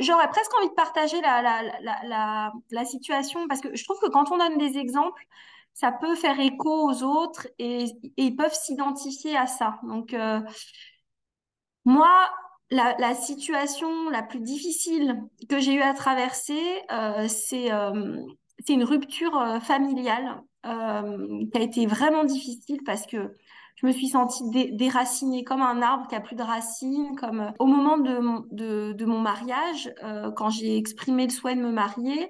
[0.00, 4.58] j'aurais presque envie de partager la, situation parce que je trouve que quand on donne
[4.58, 5.24] des exemples,
[5.74, 7.86] ça peut faire écho aux autres et,
[8.16, 9.78] ils peuvent s'identifier à ça.
[9.82, 10.14] Donc,
[11.84, 12.28] moi,
[12.70, 16.60] la, situation la plus difficile que j'ai eu à traverser,
[16.92, 18.16] euh, c'est euh,
[18.68, 23.36] une rupture euh, familiale qui a été vraiment difficile parce que
[23.76, 27.14] je me suis sentie déracinée comme un arbre qui a plus de racines.
[27.16, 29.92] Comme au moment de mon, mariage,
[30.34, 32.28] quand j'ai exprimé le souhait de me marier,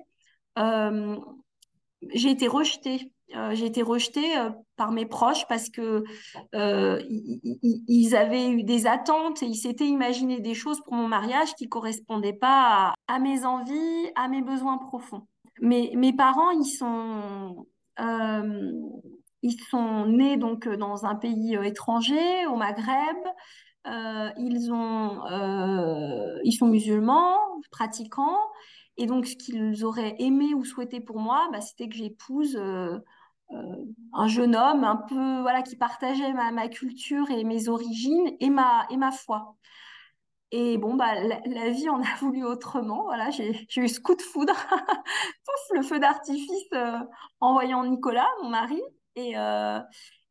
[2.13, 6.05] j'ai été rejetée euh, j'ai été rejetée euh, par mes proches parce que
[6.55, 11.55] euh, ils, avaient eu des attentes et ils s'étaient imaginé des choses pour mon mariage
[11.55, 15.27] qui correspondaient pas à, mes envies, à mes besoins profonds.
[15.61, 17.67] Mais mes parents, ils sont
[19.47, 23.17] ils sont nés donc dans un pays étranger, au Maghreb.
[24.39, 25.21] ils ont
[26.45, 27.39] ils sont musulmans,
[27.71, 28.41] pratiquants.
[28.99, 32.59] Et donc, ce qu'ils auraient aimé ou souhaité pour moi, bah, c'était que j'épouse
[33.53, 33.77] euh,
[34.13, 38.87] un jeune homme un peu voilà qui partageait ma, culture et mes origines et ma
[38.91, 39.57] et ma foi.
[40.53, 43.05] Et bon bah la, vie en a voulu autrement.
[43.05, 44.55] Voilà, j'ai eu ce coup de foudre,
[45.75, 46.99] le feu d'artifice euh,
[47.41, 48.81] en voyant Nicolas, mon mari.
[49.17, 49.81] Et euh,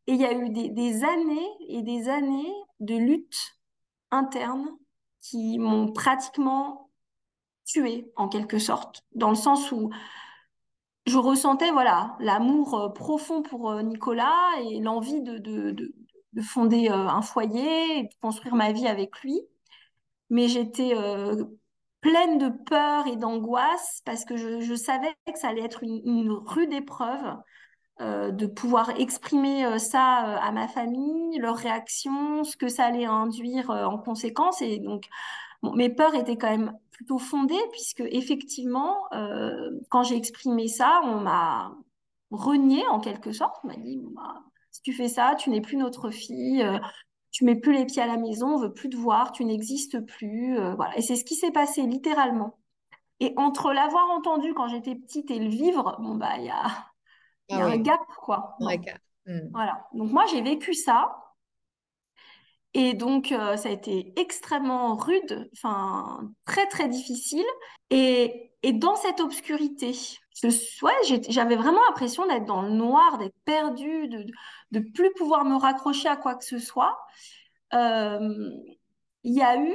[0.07, 3.57] et il y a eu des, années et des années de lutte
[4.11, 4.69] interne
[5.19, 6.91] qui m'ont pratiquement
[7.65, 9.89] tuée en quelque sorte, dans le sens où
[11.07, 16.89] je ressentais voilà l'amour euh, profond pour euh, Nicolas et l'envie de, de, de, fonder
[16.89, 19.41] un foyer et de construire ma vie avec lui.
[20.29, 20.93] Mais j'étais
[22.01, 26.73] pleine de peur et d'angoisse parce que je, savais que ça allait être une rude
[26.73, 27.38] épreuve
[28.00, 33.98] de pouvoir exprimer ça à ma famille, leurs réactions, ce que ça allait induire en
[33.98, 34.62] conséquence.
[34.62, 35.08] Et donc,
[35.74, 41.20] mes peurs étaient quand même plutôt fondées, puisque effectivement, euh, quand j'ai exprimé ça, on
[41.20, 41.76] m'a
[42.32, 43.58] renié en quelque sorte.
[43.64, 46.80] On m'a dit, bah, si tu fais ça, tu n'es plus notre fille, euh,
[47.32, 50.00] tu mets plus les pieds à la maison, on veut plus te voir, tu n'existes
[50.06, 50.58] plus.
[50.58, 50.98] Euh, voilà.
[50.98, 52.58] Et c'est ce qui s'est passé littéralement.
[53.20, 56.66] Et entre l'avoir entendu quand j'étais petite et le vivre, bon bah il y a,
[57.50, 58.56] y a ah un gap quoi.
[58.60, 59.50] Hmm.
[59.54, 59.88] Voilà.
[59.93, 61.16] Donc moi j'ai vécu ça.
[62.78, 67.46] Et donc, euh, ça a été extrêmement rude, enfin, très, très difficile.
[67.89, 69.93] Et, et dans cette obscurité,
[71.30, 74.26] j'avais vraiment l'impression d'être dans le noir, d'être perdue, de
[74.72, 76.98] ne plus pouvoir me raccrocher à quoi que ce soit.
[77.74, 78.50] Euh,
[79.24, 79.74] il y a eu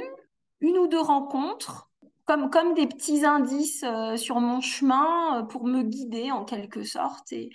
[0.59, 1.89] une ou deux rencontres,
[2.31, 7.33] comme, comme des petits indices euh, sur mon chemin pour me guider en quelque sorte.
[7.33, 7.49] Et,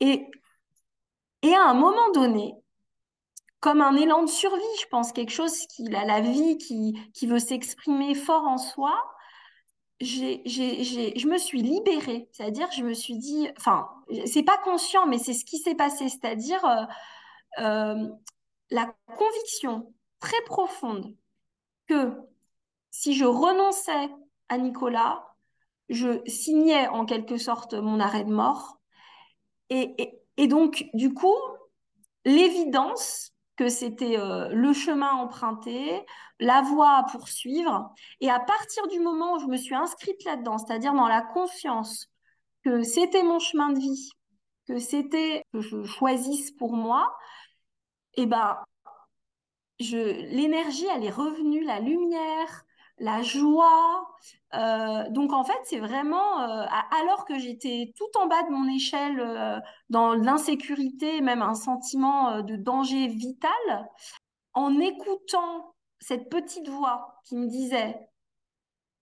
[0.00, 0.30] et,
[1.40, 2.54] et à un moment donné,
[3.60, 7.26] comme un élan de survie, je pense, quelque chose qui a la vie, qui, qui
[7.26, 8.92] veut s'exprimer fort en soi.
[10.00, 13.88] J'ai, j'ai, je me suis libérée, c'est-à-dire je me suis dit, enfin,
[14.26, 16.84] c'est pas conscient, mais c'est ce qui s'est passé, c'est-à-dire euh,
[17.60, 18.08] euh,
[18.68, 21.16] la conviction très profonde
[21.86, 22.12] que
[22.98, 24.08] si je renonçais
[24.48, 25.22] à Nicolas,
[25.90, 28.80] je signais en quelque sorte mon arrêt de mort.
[29.68, 31.36] Et, donc, du coup,
[32.24, 36.06] l'évidence que c'était euh, le chemin emprunté,
[36.40, 37.92] la voie à poursuivre.
[38.20, 42.08] Et à partir du moment où je me suis inscrite là-dedans, c'est-à-dire dans la conscience
[42.64, 44.10] que c'était mon chemin de vie,
[44.68, 47.14] que c'était que je choisisse pour moi,
[48.14, 48.56] eh ben,
[49.80, 52.65] l'énergie, elle est revenue, la lumière,
[52.98, 54.08] la joie.
[54.54, 56.64] Euh, donc en fait, c'est vraiment, euh,
[57.00, 62.42] alors que j'étais tout en bas de mon échelle euh, dans l'insécurité, même un sentiment
[62.42, 63.50] de danger vital,
[64.54, 67.98] en écoutant cette petite voix qui me disait,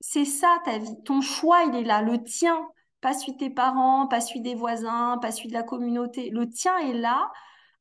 [0.01, 2.69] c'est ça ta vie, ton choix, il est là, le tien,
[3.01, 6.49] pas celui de tes parents, pas celui des voisins, pas celui de la communauté, le
[6.49, 7.31] tien est là,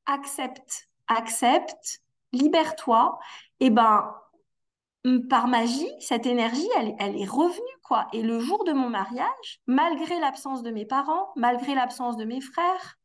[0.06, 2.02] accepte, accepte,
[2.34, 3.20] libère-toi,
[3.60, 4.14] et ben
[5.30, 8.08] par magie, cette énergie, elle, est revenue, quoi.
[8.14, 12.40] Et le jour de mon mariage, malgré l'absence de mes parents, malgré l'absence de mes
[12.40, 12.98] frères,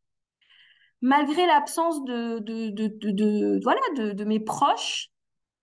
[1.01, 5.09] malgré l'absence de, voilà, de, mes proches,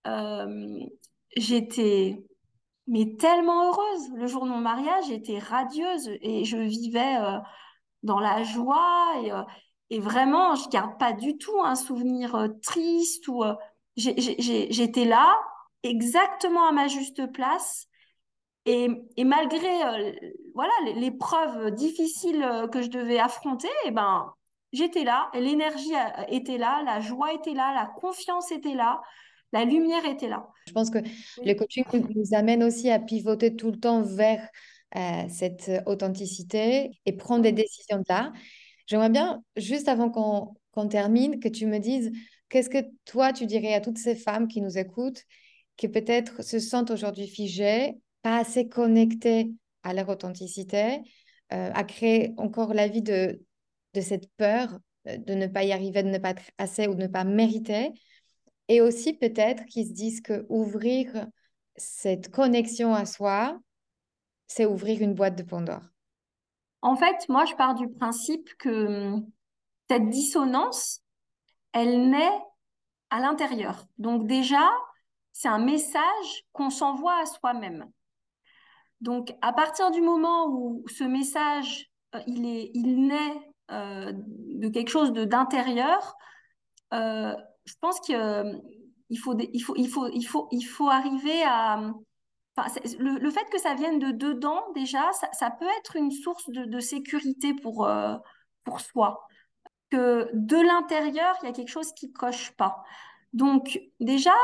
[0.06, 0.78] euh,
[1.36, 2.22] j'étais
[2.86, 4.10] mais tellement heureuse.
[4.14, 7.38] Le jour de mon mariage, j'étais radieuse et je vivais euh,
[8.02, 9.42] dans la joie et, euh,
[9.90, 13.42] et, vraiment, je garde pas du tout un souvenir triste ou
[13.96, 15.34] j'étais là
[15.88, 17.86] exactement à ma juste place.
[18.64, 19.68] Et, et malgré
[20.54, 24.32] voilà l'épreuve difficile que je devais affronter, et eh ben
[24.72, 25.92] j'étais là, l'énergie
[26.28, 29.00] était là, la joie était là, la confiance était là,
[29.52, 30.48] la lumière était là.
[30.66, 30.98] Je pense que
[31.44, 34.48] le coaching nous amène aussi à pivoter tout le temps vers
[34.96, 38.32] euh, cette authenticité et prendre des décisions de là.
[38.86, 42.12] J'aimerais bien, juste avant qu'on termine, que tu me dises
[42.48, 45.22] qu'est-ce que toi, tu dirais à toutes ces femmes qui nous écoutent,
[45.76, 49.52] qui peut-être se sentent aujourd'hui figées, pas assez connectées
[49.82, 51.00] à leur authenticité,
[51.52, 53.42] euh, à créer encore la vie de,
[53.94, 56.94] de cette peur euh, de ne pas y arriver, de ne pas être assez ou
[56.94, 57.92] de ne pas mériter.
[58.68, 61.26] Et aussi peut-être qu'ils se disent que ouvrir
[61.76, 63.58] cette connexion à soi,
[64.46, 65.84] c'est ouvrir une boîte de Pandore.
[66.82, 69.30] En fait, moi, je pars du principe que hum,
[69.88, 71.00] cette dissonance,
[71.72, 72.38] elle naît
[73.10, 73.86] à l'intérieur.
[73.98, 74.68] Donc déjà,
[75.38, 77.84] c'est un message qu'on s'envoie à soi-même.
[79.02, 84.68] Donc à partir du moment où ce message, euh, il, est, il naît euh, de
[84.68, 86.14] quelque chose d'intérieur,
[86.94, 87.34] euh,
[87.66, 88.16] je pense qu'il
[89.10, 91.92] il faut, il, faut, il, faut, il, faut, il faut arriver à...
[92.98, 96.80] le, fait que ça vienne de dedans, déjà, ça, peut être une source de, de
[96.80, 97.88] sécurité pour,
[98.64, 99.26] pour soi.
[99.90, 102.82] Que de l'intérieur, il y a quelque chose qui coche pas.
[103.32, 104.34] Donc, déjà,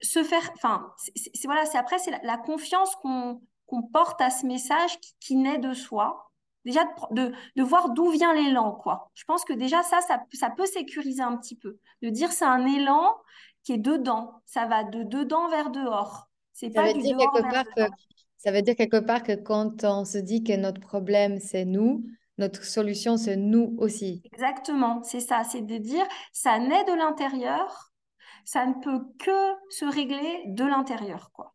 [0.00, 0.50] se faire...
[0.54, 5.14] Enfin, c'est voilà, c'est après, c'est la, confiance qu'on qu'on porte à ce message qui,
[5.20, 6.30] qui naît de soi
[6.64, 6.80] déjà
[7.10, 9.10] de, de, voir d'où vient l'élan, quoi.
[9.14, 11.78] Je pense que déjà ça, ça, ça, peut sécuriser un petit peu.
[12.02, 13.14] De dire c'est un élan
[13.62, 16.28] qui est dedans, ça va de dedans vers dehors.
[16.52, 17.82] C'est pas du dehors vers que,
[18.36, 22.04] Ça veut dire quelque part que quand on se dit que notre problème c'est nous,
[22.38, 24.22] notre solution c'est nous aussi.
[24.32, 27.89] Exactement, c'est ça, c'est de dire ça naît de l'intérieur,
[28.44, 31.54] ça ne peut que se régler de l'intérieur, quoi.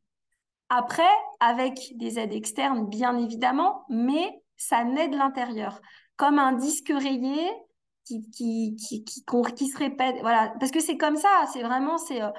[0.69, 1.03] Après,
[1.39, 5.79] avec des aides externes, bien évidemment, mais ça naît de l'intérieur.
[6.15, 7.51] Comme un disque rayé
[8.05, 10.17] qui, qui, qui, qui, se répète.
[10.21, 10.53] Voilà.
[10.59, 12.29] Parce que c'est comme ça, c'est vraiment c'est euh,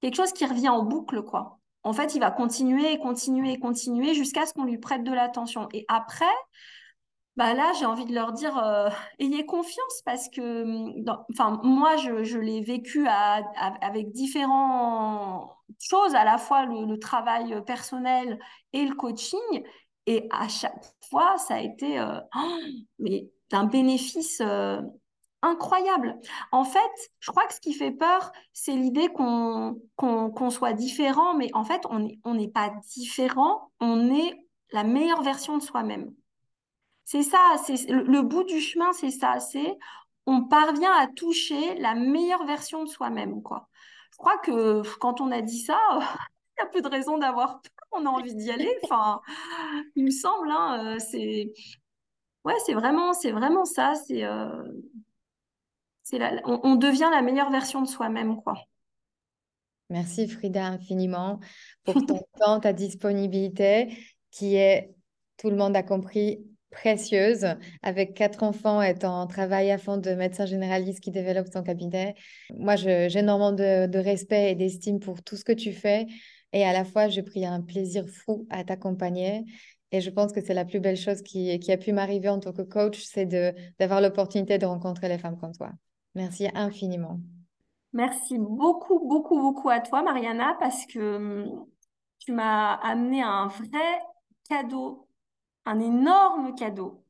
[0.00, 1.58] quelque chose qui revient en boucle, quoi.
[1.82, 5.68] En fait, il va continuer, continuer, continuer jusqu'à ce qu'on lui prête de l'attention.
[5.72, 6.24] Et après,
[7.36, 10.64] bah là, j'ai envie de leur dire, euh, ayez confiance parce que,
[11.30, 18.38] enfin, moi, je, l'ai vécu avec différentes choses, à la fois le, travail personnel
[18.72, 19.64] et le coaching.
[20.06, 22.20] Et à chaque fois, ça a été euh,
[22.98, 24.80] mais d'un bénéfice euh,
[25.42, 26.18] incroyable.
[26.52, 26.80] En fait,
[27.20, 31.64] je crois que ce qui fait peur, c'est l'idée qu'on qu'on soit différent, mais en
[31.64, 34.38] fait, on n'est on pas différent, on est
[34.72, 36.12] la meilleure version de soi-même.
[37.06, 39.78] C'est ça, c'est le, bout du chemin, c'est ça, c'est
[40.26, 43.68] on parvient à toucher la meilleure version de soi-même, quoi.
[44.10, 47.60] Je crois que quand on a dit ça, il n'y a plus de raison d'avoir
[47.62, 48.76] peur on a envie d'y aller.
[48.82, 49.20] Enfin,
[49.94, 51.52] il me semble, hein, euh, c'est
[52.44, 53.94] ouais, c'est vraiment, c'est vraiment ça.
[53.94, 54.64] C'est euh,
[56.02, 58.54] c'est on, devient la meilleure version de soi-même, quoi.
[59.90, 61.38] Merci Frida infiniment
[61.84, 63.96] pour ton temps, ta disponibilité,
[64.32, 64.92] qui est,
[65.36, 66.44] tout le monde a compris,
[66.76, 67.46] précieuse,
[67.82, 72.14] avec quatre enfants et ton travail à fond de médecin généraliste qui développe son cabinet.
[72.54, 76.06] Moi, j'ai énormément de, de respect et d'estime pour tout ce que tu fais.
[76.52, 79.44] Et à la fois, j'ai pris un plaisir fou à t'accompagner.
[79.90, 82.40] Et je pense que c'est la plus belle chose qui, qui a pu m'arriver en
[82.40, 83.26] tant que coach, c'est
[83.78, 85.70] d'avoir l'opportunité de rencontrer les femmes comme toi.
[86.14, 87.20] Merci infiniment.
[87.92, 91.66] Merci beaucoup, beaucoup, beaucoup à toi, Mariana, parce que hum,
[92.18, 94.00] tu m'as amené un vrai
[94.48, 95.05] cadeau,
[95.66, 97.04] un énorme cadeau.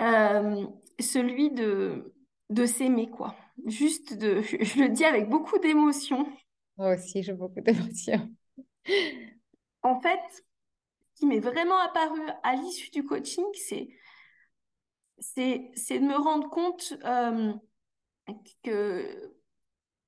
[0.00, 0.66] Euh,
[0.98, 2.12] celui de,
[2.50, 3.36] de s'aimer, quoi.
[3.66, 6.26] Juste de, je le dis avec beaucoup d'émotion.
[6.76, 8.30] Moi aussi, j'ai beaucoup d'émotions.
[9.82, 13.88] En fait, ce qui m'est vraiment apparu à l'issue du coaching, c'est
[15.18, 17.52] c'est de me rendre compte euh,
[18.62, 19.31] que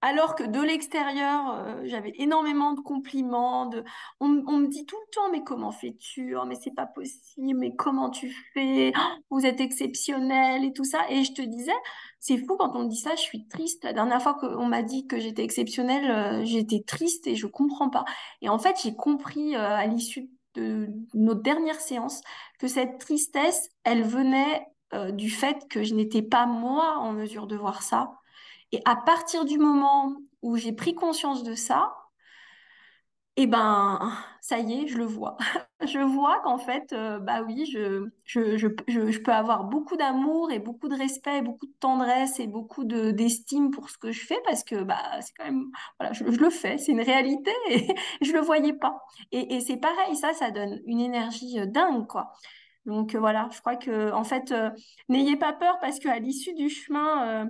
[0.06, 3.64] Alors que de l'extérieur, euh, j'avais énormément de compliments.
[3.64, 3.82] De...
[4.20, 6.36] On, me dit tout le temps, mais comment fais-tu?
[6.36, 8.92] Oh, Mais c'est pas possible, mais comment tu fais?
[8.94, 9.00] Oh,
[9.30, 11.06] Vous êtes exceptionnel et tout ça.
[11.08, 11.72] Et je te disais,
[12.20, 13.82] c'est fou quand on me dit ça, je suis triste.
[13.84, 17.88] La dernière fois qu'on m'a dit que j'étais exceptionnelle, euh, j'étais triste et je comprends
[17.88, 18.04] pas.
[18.42, 22.20] Et en fait, j'ai compris euh, à l'issue de notre dernière séance
[22.58, 24.66] que cette tristesse, elle venait
[25.12, 28.12] du fait que je n'étais pas moi en mesure de voir ça
[28.74, 31.94] et à partir du moment où j'ai pris conscience de ça,
[33.36, 35.36] eh ben, ça y est, je le vois.
[35.86, 40.50] je vois qu'en fait, euh, bah oui, je, je, je, je, peux avoir beaucoup d'amour
[40.50, 44.26] et beaucoup de respect, beaucoup de tendresse et beaucoup de, d'estime pour ce que je
[44.26, 45.66] fais parce que bah, c'est quand même,
[46.00, 47.86] voilà, je, le fais, c'est une réalité et
[48.22, 49.04] je le voyais pas.
[49.30, 52.32] Et, et c'est pareil, ça, ça donne une énergie euh, dingue, quoi.
[52.86, 54.52] Donc euh, voilà, je crois que en fait,
[55.08, 57.48] n'ayez pas peur parce qu'à l'issue du chemin,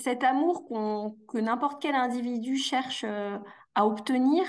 [0.00, 0.66] cet amour
[1.28, 3.38] que n'importe quel individu cherche euh,
[3.74, 4.44] à obtenir,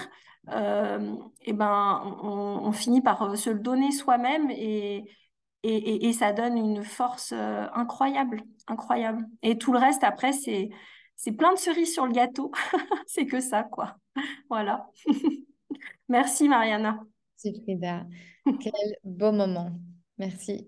[0.49, 5.05] euh, eh ben, on, finit par euh, se le donner soi-même et,
[5.63, 9.27] et, ça donne une force incroyable, incroyable.
[9.43, 10.69] Et tout le reste, après, c'est,
[11.15, 12.51] c'est plein de cerises sur le gâteau.
[13.05, 13.95] c'est que ça, quoi.
[14.49, 14.89] Voilà.
[16.09, 16.99] Merci, Mariana.
[17.43, 18.05] Merci, Frida.
[18.59, 19.69] Quel beau moment.
[20.17, 20.67] Merci.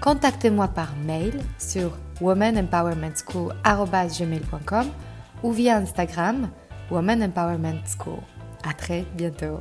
[0.00, 4.86] contactez-moi par mail sur womanempowermentschool.com
[5.42, 6.48] ou via Instagram
[6.90, 8.20] Woman Empowerment School.
[8.64, 9.60] À très bientôt.